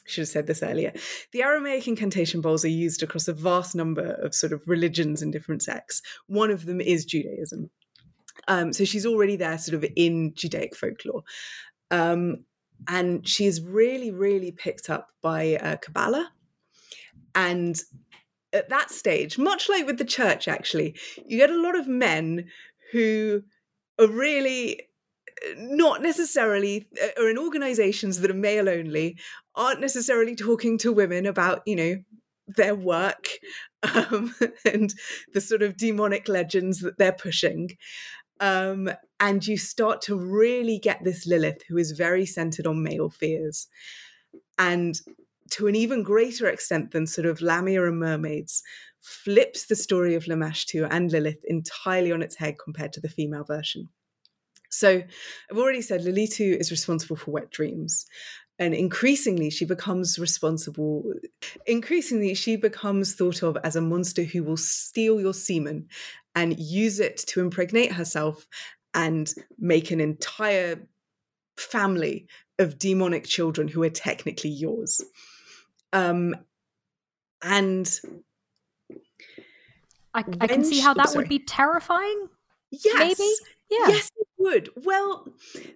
[0.07, 0.93] should have said this earlier.
[1.33, 5.33] The Aramaic incantation bowls are used across a vast number of sort of religions and
[5.33, 6.01] different sects.
[6.29, 7.71] One of them is Judaism.
[8.47, 11.25] Um, so she's already there, sort of in Judaic folklore.
[11.91, 12.45] Um,
[12.87, 16.31] and is really, really picked up by uh, Kabbalah.
[17.35, 17.77] And
[18.53, 20.95] at that stage, much like with the church, actually,
[21.27, 22.47] you get a lot of men
[22.95, 23.43] who
[23.99, 24.81] are really
[25.57, 29.19] not necessarily uh, or in organizations that are male only
[29.57, 31.97] aren't necessarily talking to women about you know
[32.47, 33.29] their work
[33.83, 34.35] um,
[34.65, 34.95] and
[35.33, 37.71] the sort of demonic legends that they're pushing.
[38.41, 38.91] Um,
[39.21, 43.69] and you start to really get this lilith who is very centered on male fears.
[44.59, 45.01] And
[45.51, 48.63] to an even greater extent than sort of lamia and mermaids
[49.05, 53.45] flips the story of lamashtu and lilith entirely on its head compared to the female
[53.45, 53.89] version
[54.71, 55.03] so
[55.51, 58.07] I've already said Lilitu is responsible for wet dreams.
[58.59, 61.13] and increasingly she becomes responsible
[61.67, 65.89] increasingly she becomes thought of as a monster who will steal your semen
[66.35, 68.47] and use it to impregnate herself
[68.95, 70.81] and make an entire
[71.57, 72.27] family
[72.59, 75.01] of demonic children who are technically yours
[75.93, 76.35] um
[77.43, 78.01] and
[80.15, 82.29] I, I can see how that would be terrifying.
[82.71, 83.19] Yes.
[83.19, 83.31] Maybe?
[83.71, 83.89] Yeah.
[83.89, 84.71] Yes, it would.
[84.77, 85.27] Well,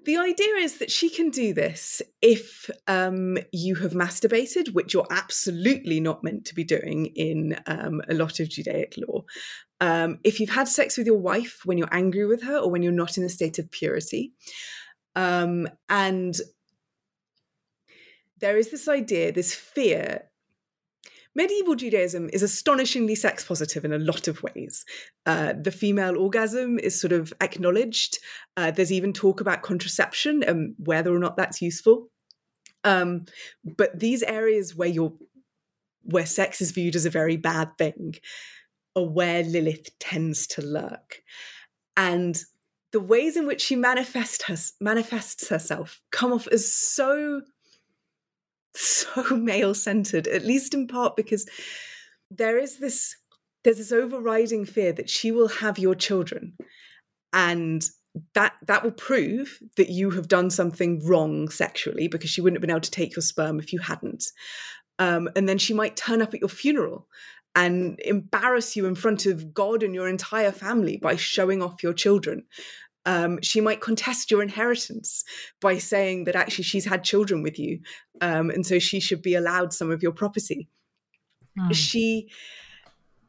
[0.04, 5.06] the idea is that she can do this if um, you have masturbated, which you're
[5.10, 9.24] absolutely not meant to be doing in um, a lot of Judaic law.
[9.80, 12.82] Um, if you've had sex with your wife when you're angry with her or when
[12.82, 14.32] you're not in a state of purity.
[15.16, 16.36] Um, and
[18.38, 20.28] there is this idea, this fear
[21.38, 24.84] medieval Judaism is astonishingly sex positive in a lot of ways.
[25.24, 28.18] Uh, the female orgasm is sort of acknowledged.
[28.56, 32.10] Uh, there's even talk about contraception and whether or not that's useful.
[32.82, 33.26] Um,
[33.76, 35.14] but these areas where you're
[36.02, 38.14] where sex is viewed as a very bad thing
[38.96, 41.22] are where Lilith tends to lurk.
[41.96, 42.36] And
[42.92, 47.42] the ways in which she manifests herself come off as so
[48.78, 51.48] so male centered, at least in part because
[52.30, 53.16] there is this
[53.64, 56.54] there's this overriding fear that she will have your children.
[57.32, 57.84] And
[58.34, 62.62] that that will prove that you have done something wrong sexually because she wouldn't have
[62.62, 64.24] been able to take your sperm if you hadn't.
[64.98, 67.06] Um, and then she might turn up at your funeral
[67.54, 71.92] and embarrass you in front of god and your entire family by showing off your
[71.92, 72.44] children
[73.08, 75.24] um, she might contest your inheritance
[75.62, 77.80] by saying that actually she's had children with you,
[78.20, 80.68] um, and so she should be allowed some of your property.
[81.58, 81.74] Mm.
[81.74, 82.28] She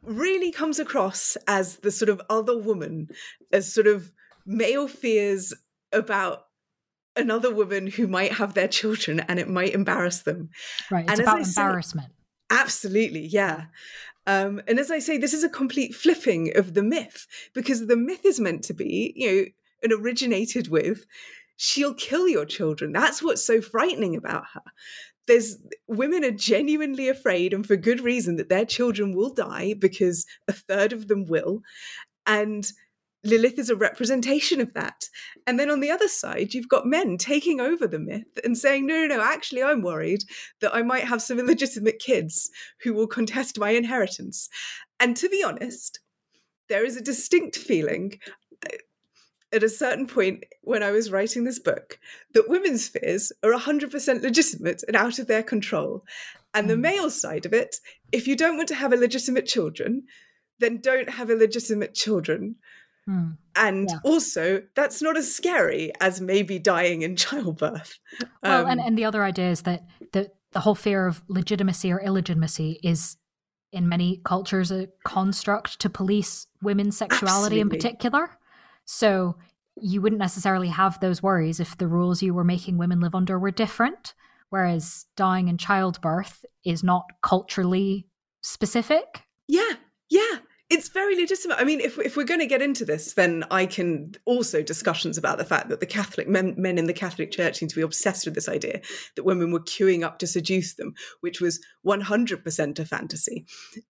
[0.04, 3.08] really comes across as the sort of other woman,
[3.54, 4.12] as sort of
[4.46, 5.54] male fears
[5.94, 6.48] about
[7.16, 10.50] another woman who might have their children and it might embarrass them.
[10.92, 11.06] Right.
[11.06, 12.10] It's and about embarrassment.
[12.10, 13.28] Say, absolutely.
[13.28, 13.66] Yeah.
[14.28, 17.96] Um, and as I say, this is a complete flipping of the myth because the
[17.96, 19.46] myth is meant to be, you know,
[19.84, 21.06] and originated with,
[21.58, 22.92] she'll kill your children.
[22.92, 24.64] That's what's so frightening about her.
[25.28, 25.58] There's
[25.88, 30.54] women are genuinely afraid, and for good reason, that their children will die because a
[30.54, 31.62] third of them will.
[32.26, 32.72] And
[33.24, 35.10] Lilith is a representation of that.
[35.46, 38.88] And then on the other side, you've got men taking over the myth and saying,
[38.88, 40.22] no, no, no, actually, I'm worried
[40.62, 42.50] that I might have some illegitimate kids
[42.82, 44.48] who will contest my inheritance.
[45.00, 46.00] And to be honest,
[46.70, 48.20] there is a distinct feeling
[49.52, 52.00] at a certain point when I was writing this book
[52.34, 56.06] that women's fears are 100% legitimate and out of their control.
[56.54, 56.82] And the hmm.
[56.82, 57.78] male side of it,
[58.12, 60.04] if you don't want to have illegitimate children,
[60.60, 62.56] then don't have illegitimate children.
[63.06, 63.32] Hmm.
[63.56, 63.98] And yeah.
[64.04, 67.98] also, that's not as scary as maybe dying in childbirth.
[68.44, 71.92] Well, um, and, and the other idea is that the, the whole fear of legitimacy
[71.92, 73.18] or illegitimacy is
[73.72, 77.62] in many cultures a construct to police women's sexuality absolutely.
[77.62, 78.39] in particular.
[78.92, 79.38] So
[79.80, 83.38] you wouldn't necessarily have those worries if the rules you were making women live under
[83.38, 84.16] were different.
[84.50, 88.08] Whereas dying in childbirth is not culturally
[88.42, 89.26] specific.
[89.48, 89.74] Yeah,
[90.10, 90.40] yeah.
[90.72, 91.60] It's very legitimate.
[91.60, 95.20] I mean, if if we're going to get into this, then I can also discussions
[95.20, 97.82] about the fact that the Catholic men, men in the Catholic Church seem to be
[97.82, 98.82] obsessed with this idea
[99.16, 103.46] that women were queuing up to seduce them, which was one hundred percent a fantasy,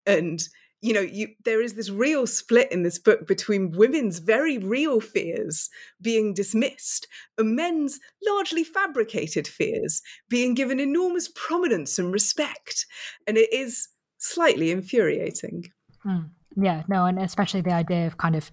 [0.06, 0.42] and
[0.82, 5.00] you know you there is this real split in this book between women's very real
[5.00, 5.70] fears
[6.02, 7.08] being dismissed
[7.38, 12.86] and men's largely fabricated fears being given enormous prominence and respect
[13.28, 15.64] and it is slightly infuriating
[16.04, 16.20] hmm.
[16.56, 18.50] yeah no and especially the idea of kind of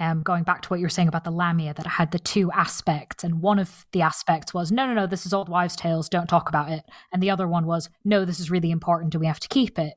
[0.00, 2.50] um, going back to what you were saying about the lamia, that had the two
[2.52, 3.22] aspects.
[3.22, 6.26] And one of the aspects was, no, no, no, this is old wives' tales, don't
[6.26, 6.84] talk about it.
[7.12, 9.78] And the other one was, no, this is really important and we have to keep
[9.78, 9.92] it.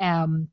[0.00, 0.48] Um,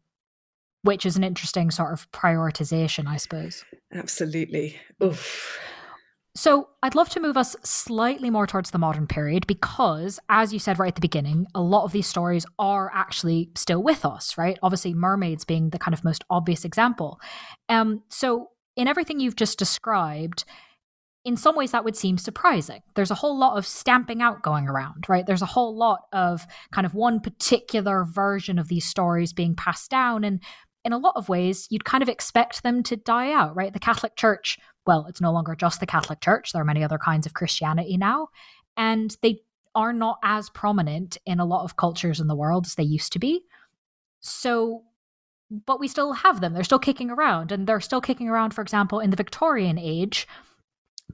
[0.83, 3.63] which is an interesting sort of prioritization, I suppose.
[3.93, 4.79] Absolutely.
[5.03, 5.59] Oof.
[6.35, 10.59] So, I'd love to move us slightly more towards the modern period because, as you
[10.59, 14.37] said right at the beginning, a lot of these stories are actually still with us,
[14.37, 14.57] right?
[14.61, 17.19] Obviously, mermaids being the kind of most obvious example.
[17.67, 20.45] Um, so, in everything you've just described,
[21.25, 22.81] in some ways that would seem surprising.
[22.95, 25.25] There's a whole lot of stamping out going around, right?
[25.25, 29.91] There's a whole lot of kind of one particular version of these stories being passed
[29.91, 30.23] down.
[30.23, 30.41] And
[30.85, 33.73] in a lot of ways, you'd kind of expect them to die out, right?
[33.73, 36.51] The Catholic Church, well, it's no longer just the Catholic Church.
[36.51, 38.29] There are many other kinds of Christianity now.
[38.77, 39.41] And they
[39.75, 43.11] are not as prominent in a lot of cultures in the world as they used
[43.13, 43.41] to be.
[44.21, 44.83] So,
[45.51, 46.53] but we still have them.
[46.53, 47.51] They're still kicking around.
[47.51, 50.27] And they're still kicking around, for example, in the Victorian age.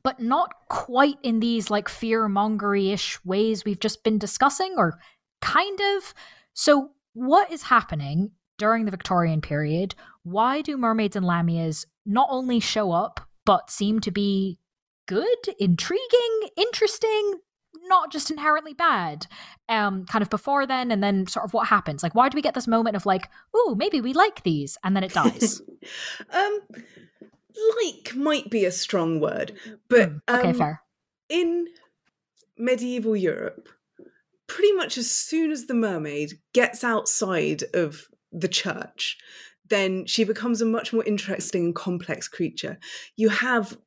[0.04, 5.00] but not quite in these like fear mongery ish ways we've just been discussing, or
[5.42, 6.14] kind of.
[6.54, 9.96] So, what is happening during the Victorian period?
[10.24, 14.60] Why do mermaids and lamias not only show up, but seem to be
[15.08, 17.40] good, intriguing, interesting,
[17.84, 19.28] not just inherently bad?
[19.70, 22.04] Um kind of before then and then sort of what happens?
[22.04, 24.96] Like why do we get this moment of like oh maybe we like these and
[24.96, 25.62] then it dies?
[26.34, 26.62] Um
[27.78, 29.54] like might be a strong word
[29.90, 30.82] but mm, okay um, fair.
[31.30, 31.68] in
[32.58, 33.70] medieval europe
[34.48, 38.08] pretty much as soon as the mermaid gets outside of
[38.40, 39.18] the church
[39.68, 42.78] then she becomes a much more interesting and complex creature
[43.16, 43.78] you have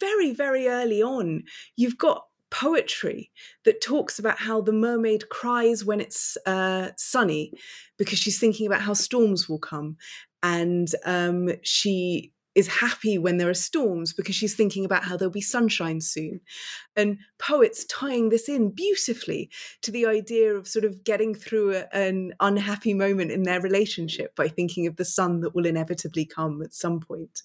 [0.00, 1.42] very very early on
[1.76, 3.30] you've got poetry
[3.64, 7.52] that talks about how the mermaid cries when it's uh, sunny
[7.96, 9.96] because she's thinking about how storms will come.
[10.42, 15.30] And um, she is happy when there are storms because she's thinking about how there'll
[15.30, 16.40] be sunshine soon.
[16.96, 19.48] And poets tying this in beautifully
[19.82, 24.34] to the idea of sort of getting through a, an unhappy moment in their relationship
[24.34, 27.42] by thinking of the sun that will inevitably come at some point.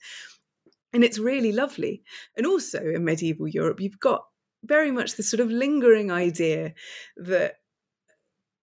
[0.94, 2.02] And it's really lovely.
[2.36, 4.26] And also in medieval Europe, you've got
[4.64, 6.74] very much the sort of lingering idea
[7.18, 7.58] that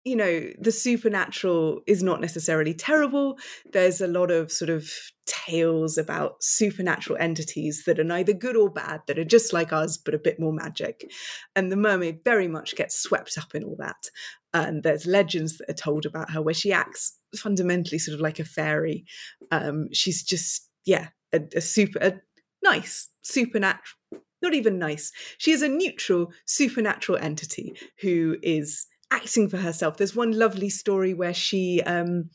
[0.06, 3.38] you know the supernatural is not necessarily terrible.
[3.74, 4.88] There's a lot of sort of
[5.26, 9.98] tales about supernatural entities that are neither good or bad that are just like us
[9.98, 11.12] but a bit more magic.
[11.56, 14.10] And the mermaid very much gets swept up in all that.
[14.54, 18.40] And there's legends that are told about her where she acts fundamentally sort of like
[18.40, 19.06] a fairy.
[19.52, 22.22] Um, she's just yeah a, a super a
[22.64, 23.98] nice supernatural
[24.42, 25.12] not even nice.
[25.40, 28.86] She is a neutral, supernatural entity who is
[29.16, 29.98] acting for herself.
[29.98, 32.30] There's one lovely story where she, um,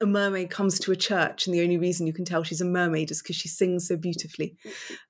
[0.00, 2.64] a mermaid comes to a church, and the only reason you can tell she's a
[2.64, 4.56] mermaid is because she sings so beautifully.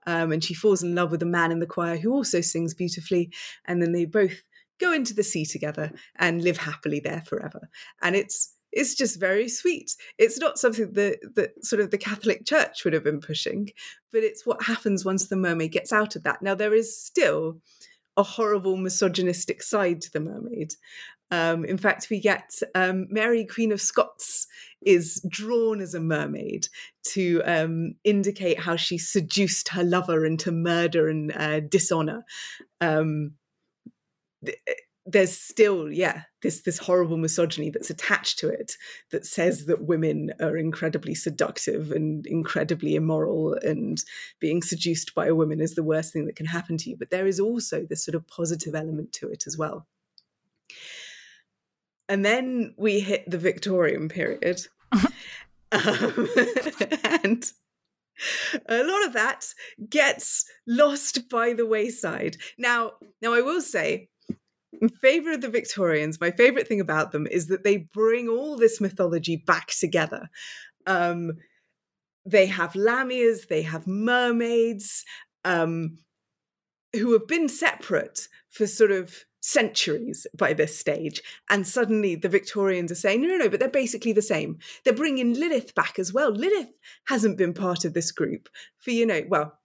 [0.07, 2.75] Um, and she falls in love with a man in the choir who also sings
[2.75, 3.31] beautifully.
[3.67, 4.43] And then they both
[4.81, 7.69] go into the sea together and live happily there forever.
[8.03, 9.97] And it's it's just very sweet.
[10.17, 13.69] It's not something that that sort of the Catholic Church would have been pushing,
[14.13, 16.41] but it's what happens once the mermaid gets out of that.
[16.43, 17.61] Now there is still
[18.17, 20.75] a horrible misogynistic side to the mermaid.
[21.31, 24.49] Um, in fact, we get um, Mary, Queen of Scots,
[24.83, 26.67] is drawn as a mermaid
[27.13, 32.25] to um, indicate how she seduced her lover into murder and uh, dishonor.
[32.81, 33.35] Um,
[35.07, 38.77] there's still yeah this this horrible misogyny that's attached to it
[39.11, 44.05] that says that women are incredibly seductive and incredibly immoral and
[44.41, 46.97] being seduced by a woman is the worst thing that can happen to you.
[46.97, 49.87] But there is also this sort of positive element to it as well.
[52.09, 54.67] And then we hit the victorian period.
[54.93, 55.09] Um,
[57.23, 57.53] and
[58.67, 59.47] a lot of that
[59.89, 62.37] gets lost by the wayside.
[62.59, 62.93] Now
[63.23, 64.09] now i will say
[64.81, 68.57] in favor of the Victorians, my favorite thing about them is that they bring all
[68.57, 70.29] this mythology back together.
[70.87, 71.33] Um,
[72.25, 75.05] they have lamias, they have mermaids,
[75.45, 75.99] um,
[76.93, 81.23] who have been separate for sort of centuries by this stage.
[81.49, 84.59] And suddenly the Victorians are saying, no, no, no, but they're basically the same.
[84.85, 86.31] They're bringing Lilith back as well.
[86.31, 86.73] Lilith
[87.07, 88.49] hasn't been part of this group
[88.79, 89.59] for, you know, well,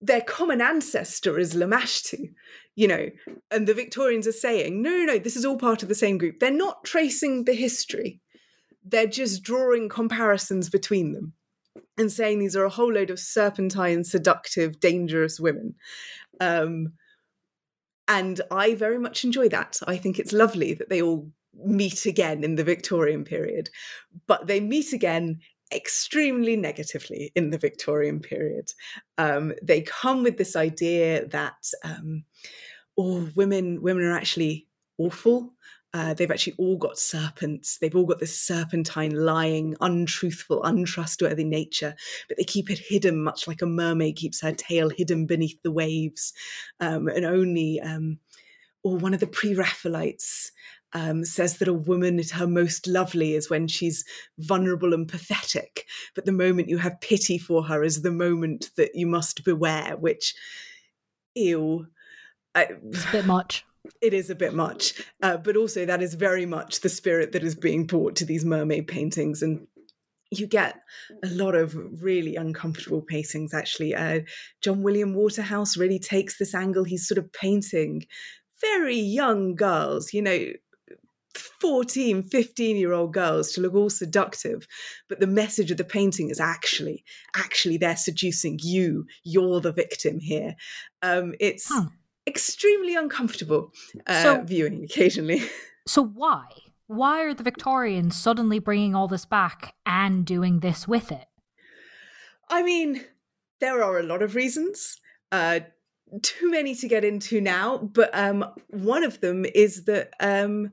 [0.00, 2.32] their common ancestor is Lamashtu,
[2.78, 3.10] you know,
[3.50, 6.16] and the Victorians are saying, no, no, no, this is all part of the same
[6.16, 6.38] group.
[6.38, 8.20] They're not tracing the history,
[8.84, 11.32] they're just drawing comparisons between them
[11.98, 15.74] and saying these are a whole load of serpentine, seductive, dangerous women.
[16.40, 16.92] Um,
[18.06, 19.80] and I very much enjoy that.
[19.88, 21.28] I think it's lovely that they all
[21.64, 23.70] meet again in the Victorian period,
[24.28, 25.40] but they meet again
[25.74, 28.72] extremely negatively in the Victorian period.
[29.18, 32.22] Um, they come with this idea that um,
[32.98, 34.66] oh, women women are actually
[34.98, 35.54] awful.
[35.94, 37.78] Uh, they've actually all got serpents.
[37.78, 41.94] They've all got this serpentine, lying, untruthful, untrustworthy nature,
[42.28, 45.72] but they keep it hidden, much like a mermaid keeps her tail hidden beneath the
[45.72, 46.34] waves.
[46.78, 48.18] Um, and only, um,
[48.82, 50.52] or one of the pre Raphaelites
[50.92, 54.04] um, says that a woman at her most lovely is when she's
[54.38, 55.86] vulnerable and pathetic.
[56.14, 59.96] But the moment you have pity for her is the moment that you must beware,
[59.96, 60.34] which,
[61.34, 61.86] ew.
[62.58, 63.64] I, it's a bit much.
[64.02, 65.02] It is a bit much.
[65.22, 68.44] Uh, but also, that is very much the spirit that is being brought to these
[68.44, 69.40] mermaid paintings.
[69.40, 69.66] And
[70.30, 70.82] you get
[71.24, 74.20] a lot of really uncomfortable paintings actually uh,
[74.60, 78.04] john william waterhouse really takes this angle he's sort of painting
[78.60, 80.48] very young girls you know
[81.60, 84.66] 14, 15 year old girls to look all seductive.
[85.08, 87.04] But the message of the painting is actually,
[87.36, 89.06] actually, they're seducing you.
[89.24, 90.56] You're the victim here.
[91.02, 91.86] Um, it's huh.
[92.28, 93.72] Extremely uncomfortable
[94.06, 95.42] uh, so, viewing occasionally.
[95.86, 96.44] So, why?
[96.86, 101.24] Why are the Victorians suddenly bringing all this back and doing this with it?
[102.50, 103.06] I mean,
[103.60, 104.98] there are a lot of reasons.
[105.32, 105.60] Uh,
[106.22, 110.72] too many to get into now, but um, one of them is that um,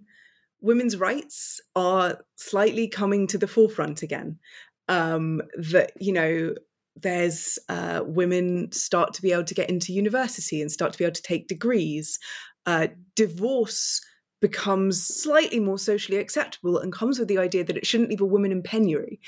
[0.61, 4.39] women's rights are slightly coming to the forefront again.
[4.87, 6.55] Um, that you know,
[6.95, 11.03] there's uh, women start to be able to get into university and start to be
[11.03, 12.17] able to take degrees.
[12.65, 14.01] Uh, divorce
[14.41, 18.25] becomes slightly more socially acceptable and comes with the idea that it shouldn't leave a
[18.25, 19.19] woman in penury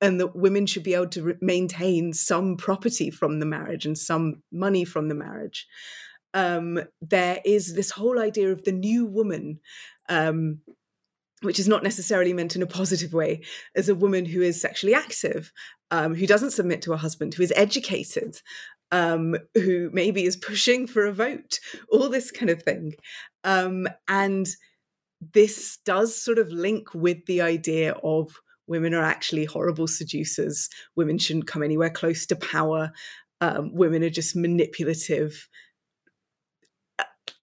[0.00, 3.96] and that women should be able to re- maintain some property from the marriage and
[3.96, 5.66] some money from the marriage.
[6.34, 9.60] Um, there is this whole idea of the new woman.
[10.08, 10.60] Um,
[11.42, 13.42] which is not necessarily meant in a positive way,
[13.74, 15.52] as a woman who is sexually active,
[15.90, 18.40] um, who doesn't submit to a husband, who is educated,
[18.92, 21.58] um, who maybe is pushing for a vote,
[21.90, 22.94] all this kind of thing.
[23.44, 24.46] Um, and
[25.32, 28.32] this does sort of link with the idea of
[28.66, 32.92] women are actually horrible seducers, women shouldn't come anywhere close to power,
[33.40, 35.48] um, women are just manipulative.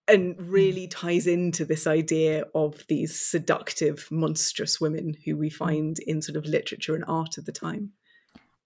[0.05, 0.51] And hmm.
[0.51, 5.55] really ties into this idea of these seductive, monstrous women who we hmm.
[5.55, 7.93] find in sort of literature and art of the time.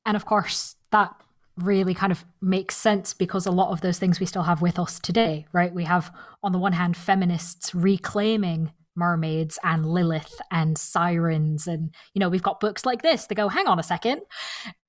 [0.07, 1.13] And of course, that
[1.57, 4.79] really kind of makes sense because a lot of those things we still have with
[4.79, 5.73] us today, right?
[5.73, 6.11] We have,
[6.43, 11.67] on the one hand, feminists reclaiming mermaids and Lilith and sirens.
[11.67, 14.21] And, you know, we've got books like this that go, hang on a second.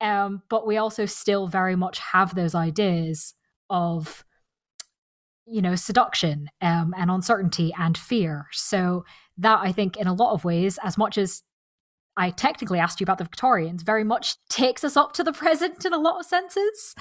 [0.01, 3.35] Um, but we also still very much have those ideas
[3.69, 4.25] of,
[5.47, 8.47] you know, seduction um, and uncertainty and fear.
[8.53, 9.05] So
[9.39, 11.43] that I think in a lot of ways, as much as
[12.19, 15.85] I technically asked you about the Victorians, very much takes us up to the present
[15.85, 16.95] in a lot of senses.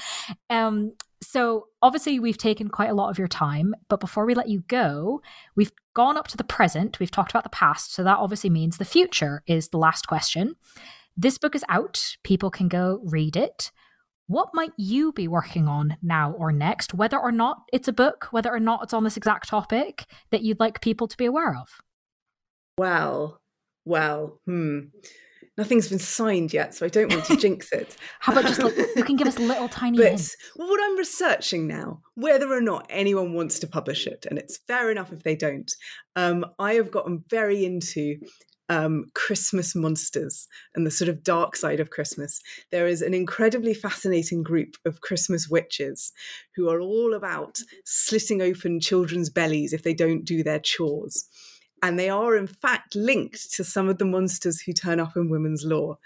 [0.50, 4.48] Um, so obviously we've taken quite a lot of your time, but before we let
[4.48, 5.22] you go,
[5.56, 8.78] we've gone up to the present, we've talked about the past, so that obviously means
[8.78, 10.56] the future is the last question.
[11.18, 13.72] This book is out, people can go read it.
[14.28, 18.28] What might you be working on now or next, whether or not it's a book,
[18.30, 21.56] whether or not it's on this exact topic that you'd like people to be aware
[21.56, 21.80] of?
[22.78, 23.42] Well,
[23.88, 24.80] well, hmm.
[25.58, 27.98] Nothing's been signed yet, so I don't want to jinx it.
[28.20, 30.36] How about just like you can give us little tiny but, hints?
[30.56, 34.60] Well, what I'm researching now, whether or not anyone wants to publish it, and it's
[34.68, 35.72] fair enough if they don't.
[36.16, 38.18] Um, I have gotten very into
[38.70, 42.40] um, Christmas monsters and the sort of dark side of Christmas.
[42.72, 46.12] There is an incredibly fascinating group of Christmas witches
[46.56, 51.28] who are all about slitting open children's bellies if they don't do their chores
[51.84, 55.30] and they are in fact linked to some of the monsters who turn up in
[55.30, 55.98] Women's Lore.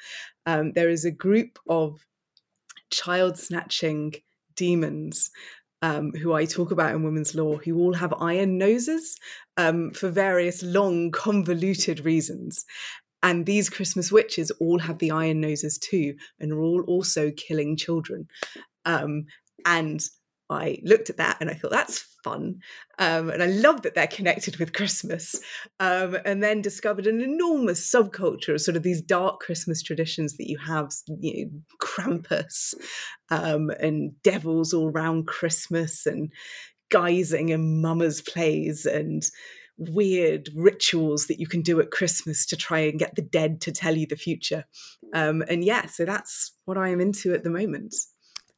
[0.45, 2.05] Um, there is a group of
[2.89, 4.13] child snatching
[4.55, 5.31] demons
[5.81, 9.17] um, who I talk about in Women's Lore, who all have iron noses
[9.57, 12.65] um, for various long, convoluted reasons.
[13.23, 17.77] And these Christmas witches all have the iron noses too, and are all also killing
[17.77, 18.27] children.
[18.85, 19.25] Um,
[19.65, 20.01] and
[20.51, 22.59] I looked at that and I thought that's fun.
[22.99, 25.39] Um, and I love that they're connected with Christmas.
[25.79, 30.49] Um, and then discovered an enormous subculture of sort of these dark Christmas traditions that
[30.49, 32.73] you have, you know, Krampus
[33.29, 36.31] um, and devils all around Christmas and
[36.91, 39.23] guising and mummers plays and
[39.77, 43.71] weird rituals that you can do at Christmas to try and get the dead to
[43.71, 44.65] tell you the future.
[45.13, 47.95] Um, and yeah, so that's what I am into at the moment.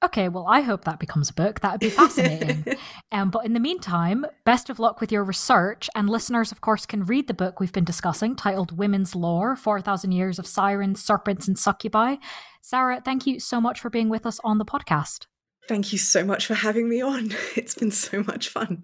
[0.04, 1.62] Okay, well, I hope that becomes a book.
[1.62, 2.66] That would be fascinating.
[3.14, 5.90] um, but in the meantime, best of luck with your research.
[5.96, 10.12] And listeners, of course, can read the book we've been discussing titled Women's Lore 4,000
[10.12, 12.16] Years of Sirens, Serpents, and Succubi.
[12.62, 15.28] Sarah, thank you so much for being with us on the podcast.
[15.70, 17.34] Thank you so much for having me on.
[17.56, 18.84] It's been so much fun.